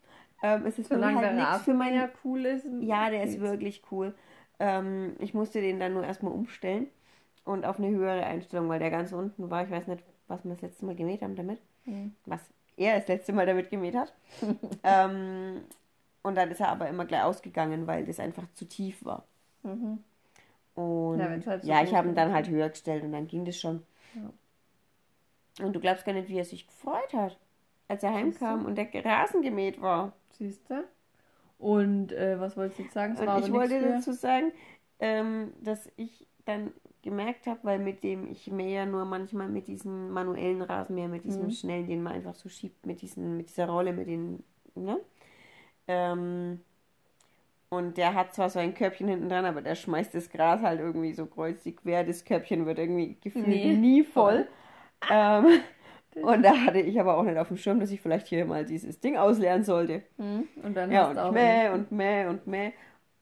[0.43, 2.13] Ähm, es ist Solange halt der für Rasenmäher meine.
[2.25, 2.67] cool ist.
[2.81, 4.15] Ja, der ist wirklich cool.
[4.59, 6.89] Ähm, ich musste den dann nur erstmal umstellen
[7.45, 9.65] und auf eine höhere Einstellung, weil der ganz unten war.
[9.65, 11.61] Ich weiß nicht, was wir das letzte Mal gemäht haben damit.
[11.85, 12.15] Hm.
[12.25, 12.41] Was
[12.77, 14.13] er das letzte Mal damit gemäht hat.
[14.85, 15.63] ähm,
[16.23, 19.25] und dann ist er aber immer gleich ausgegangen, weil das einfach zu tief war.
[19.63, 20.03] Mhm.
[20.75, 23.27] Und Ja, ja, halt so ich groß habe ihn dann halt höher gestellt und dann
[23.27, 23.83] ging das schon.
[24.15, 25.65] Ja.
[25.65, 27.39] Und du glaubst gar nicht, wie er sich gefreut hat,
[27.89, 30.13] als er heimkam und der Rasen gemäht war.
[30.33, 30.85] Siehste?
[31.59, 33.15] Und äh, was wolltest du jetzt sagen?
[33.15, 34.53] Ich wollte dazu sagen,
[34.99, 36.73] ähm, dass ich dann
[37.07, 41.25] gemerkt habe, weil mit dem, ich mähe ja nur manchmal mit diesem manuellen Rasenmäher, mit
[41.25, 41.51] diesem Mhm.
[41.51, 44.45] schnellen, den man einfach so schiebt, mit, diesen, mit dieser Rolle, mit den,
[44.75, 45.01] ne?
[45.89, 46.61] Ähm,
[47.69, 50.81] und der hat zwar so ein Körbchen hinten dran, aber der schmeißt das Gras halt
[50.81, 52.05] irgendwie so kreuzig quer.
[52.05, 53.75] Das Körbchen wird irgendwie gefühlt Nee.
[53.75, 54.47] nie voll.
[55.11, 55.47] Ähm,
[56.23, 58.65] und da hatte ich aber auch nicht auf dem Schirm, dass ich vielleicht hier mal
[58.65, 60.03] dieses Ding ausleeren sollte.
[60.19, 60.49] Hm?
[60.63, 62.73] Und dann Ja, hast und mäh und mäh und mäh.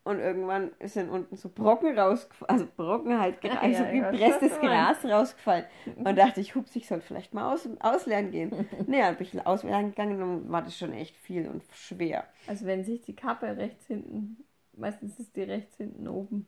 [0.04, 4.60] Und irgendwann sind unten so Brocken rausgefallen, also Brocken halt, gra- Ja, also ja, gepresstes.
[4.60, 5.64] Gras rausgefallen.
[5.96, 8.50] Und dachte ich, hups, ich sollte vielleicht mal aus, ausleeren gehen.
[8.86, 12.24] Nee, dann bin ich ausleeren gegangen und war das schon echt viel und schwer.
[12.46, 14.44] Also wenn sich die Kappe rechts hinten,
[14.76, 16.46] meistens ist die rechts hinten oben.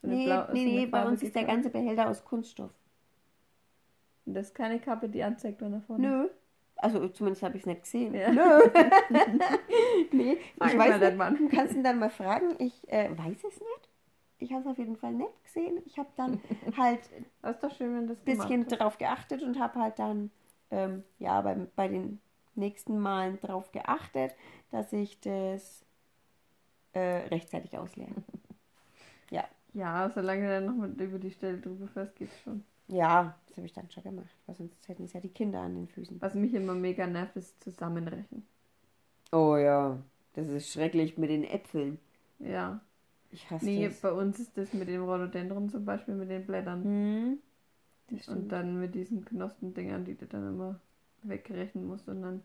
[0.00, 2.24] So eine Nee, blau- so nee, eine nee, bei uns ist der ganze Behälter aus
[2.24, 2.70] Kunststoff.
[4.26, 6.28] Und das ist keine Kappe, die anzeigt, wenn er vorne Nö.
[6.76, 8.14] Also zumindest habe ich es nicht gesehen.
[8.14, 8.30] Ja.
[8.30, 8.40] Nö.
[10.12, 11.16] nee, Frag ich weiß nicht.
[11.16, 11.36] Mann.
[11.36, 12.54] Du kannst ihn dann mal fragen.
[12.58, 13.88] Ich äh, weiß es nicht.
[14.38, 15.80] Ich habe es auf jeden Fall nicht gesehen.
[15.86, 16.40] Ich habe dann
[16.76, 17.00] halt
[18.08, 20.30] das bisschen drauf geachtet und habe halt dann
[20.70, 22.20] ähm, ja bei, bei den
[22.54, 24.34] nächsten Malen drauf geachtet,
[24.70, 25.84] dass ich das
[26.92, 28.10] äh, rechtzeitig ausleere.
[29.76, 32.64] Ja, solange du dann noch mit über die Stelle drüber fährst, geht's schon.
[32.88, 35.74] Ja, das habe ich dann schon gemacht, weil sonst hätten es ja die Kinder an
[35.74, 36.20] den Füßen.
[36.20, 38.46] Was mich immer mega nervt, ist Zusammenrechen.
[39.32, 39.98] Oh ja,
[40.34, 41.98] das ist schrecklich mit den Äpfeln.
[42.38, 42.80] Ja.
[43.30, 44.00] Ich hasse Nee, das.
[44.00, 46.84] bei uns ist das mit dem Rhododendron zum Beispiel, mit den Blättern.
[46.84, 47.38] Hm,
[48.28, 50.80] Und dann mit diesen Knospendingern, die du dann immer
[51.22, 52.08] wegrechnen musst.
[52.08, 52.42] Und dann.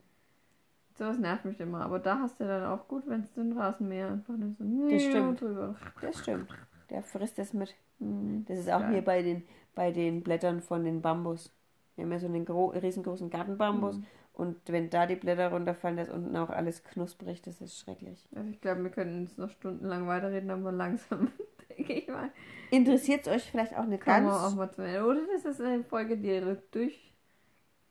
[0.97, 1.81] Sowas nervt mich immer.
[1.85, 5.03] Aber da hast du dann auch gut, wenn es den Rasenmäher einfach nur so Das
[5.03, 5.41] stimmt.
[5.41, 5.75] drüber.
[6.01, 6.49] Das stimmt.
[6.91, 7.73] Der frisst das mit.
[7.99, 8.45] Mhm.
[8.47, 8.91] Das ist auch Geil.
[8.93, 11.51] hier bei den, bei den Blättern von den Bambus.
[11.95, 13.97] Wir haben ja so einen gro riesengroßen Gartenbambus.
[13.97, 14.05] Mhm.
[14.33, 17.41] Und wenn da die Blätter runterfallen, da ist unten auch alles knusprig.
[17.41, 18.27] Das ist schrecklich.
[18.35, 21.31] Also ich glaube, wir können jetzt noch stundenlang weiterreden, aber langsam,
[21.77, 22.29] denke ich mal,
[22.71, 24.35] Interessiert es euch vielleicht auch nicht kann ganz?
[24.35, 25.05] man auch mal zu Ende.
[25.05, 26.39] Oder das ist eine Folge, die
[26.71, 27.11] durch,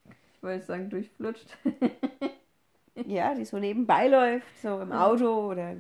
[0.09, 1.57] ich wollte sagen, durchflutscht.
[3.07, 5.07] Ja, die so nebenbei läuft, so im Ja.
[5.07, 5.77] Auto oder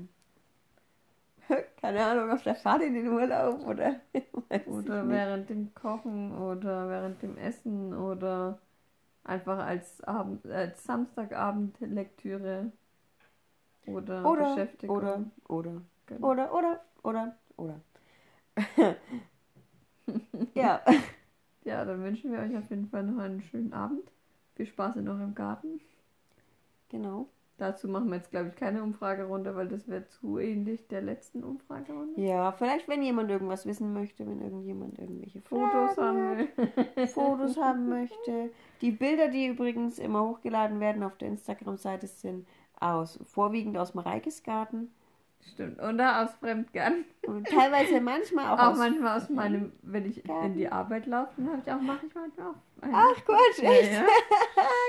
[1.80, 4.00] keine Ahnung, auf der Fahrt in den Urlaub oder
[4.64, 8.58] Oder während dem Kochen oder während dem Essen oder
[9.24, 12.72] einfach als, Abend, als Samstagabend-Lektüre
[13.86, 14.96] oder, oder Beschäftigung.
[14.96, 16.28] oder oder Genau.
[16.28, 17.80] oder oder oder oder.
[20.54, 20.82] ja,
[21.64, 24.12] Ja, dann wünschen wir euch auf jeden Fall noch einen schönen Abend.
[24.56, 25.80] Viel Spaß in eurem Garten.
[26.90, 27.30] genau.
[27.60, 31.44] Dazu machen wir jetzt, glaube ich, keine Umfragerunde, weil das wäre zu ähnlich der letzten
[31.44, 32.18] Umfragerunde.
[32.18, 37.06] Ja, vielleicht wenn jemand irgendwas wissen möchte, wenn irgendjemand irgendwelche Fotos haben will.
[37.08, 38.50] Fotos haben möchte.
[38.80, 42.46] Die Bilder, die übrigens immer hochgeladen werden auf der Instagram-Seite, sind
[42.80, 44.90] aus vorwiegend aus Mareikes Garten
[45.52, 45.80] Stimmt.
[45.82, 47.04] Oder aus Fremdgarten.
[47.26, 50.46] und teilweise manchmal auch, Auch aus manchmal aus meinem, wenn ich Garten.
[50.46, 52.54] in die Arbeit laufe, dann habe ich auch, mache ich manchmal auch.
[52.82, 53.92] Ach Quatsch, Ja, echt?
[53.92, 54.02] ja.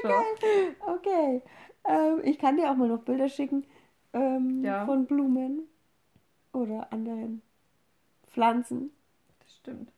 [0.04, 0.94] So.
[0.94, 1.42] Okay.
[1.86, 3.66] Ähm, ich kann dir auch mal noch Bilder schicken
[4.14, 4.86] ähm, Ja.
[4.86, 5.68] von Blumen
[6.54, 7.42] oder anderen
[8.28, 8.92] Pflanzen.
[9.40, 9.92] Das stimmt.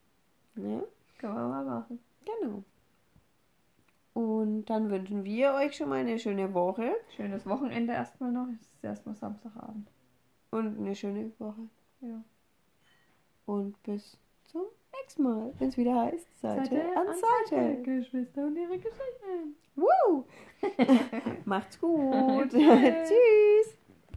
[0.56, 0.82] Ja,
[1.18, 1.98] kann man mal machen.
[2.24, 2.62] genau.
[4.14, 8.46] Und dann wünschen wir euch schon mal eine schöne Woche Schönes Wochenende erstmal noch.
[8.54, 9.88] Es ist erstmal Samstagabend.
[10.52, 11.68] und eine schöne Woche.
[12.00, 12.22] Ja.
[13.46, 14.62] Und bis zum
[15.00, 17.14] nächsten Mal, wenn es wieder heißt Seite, Seite an an
[17.50, 17.82] Seite.
[17.82, 19.56] Geschwister und ihre Geschichten.
[19.76, 20.24] Woo!
[21.44, 22.50] Macht's gut.
[22.50, 22.52] Tschüss.
[23.08, 23.73] Tschüss.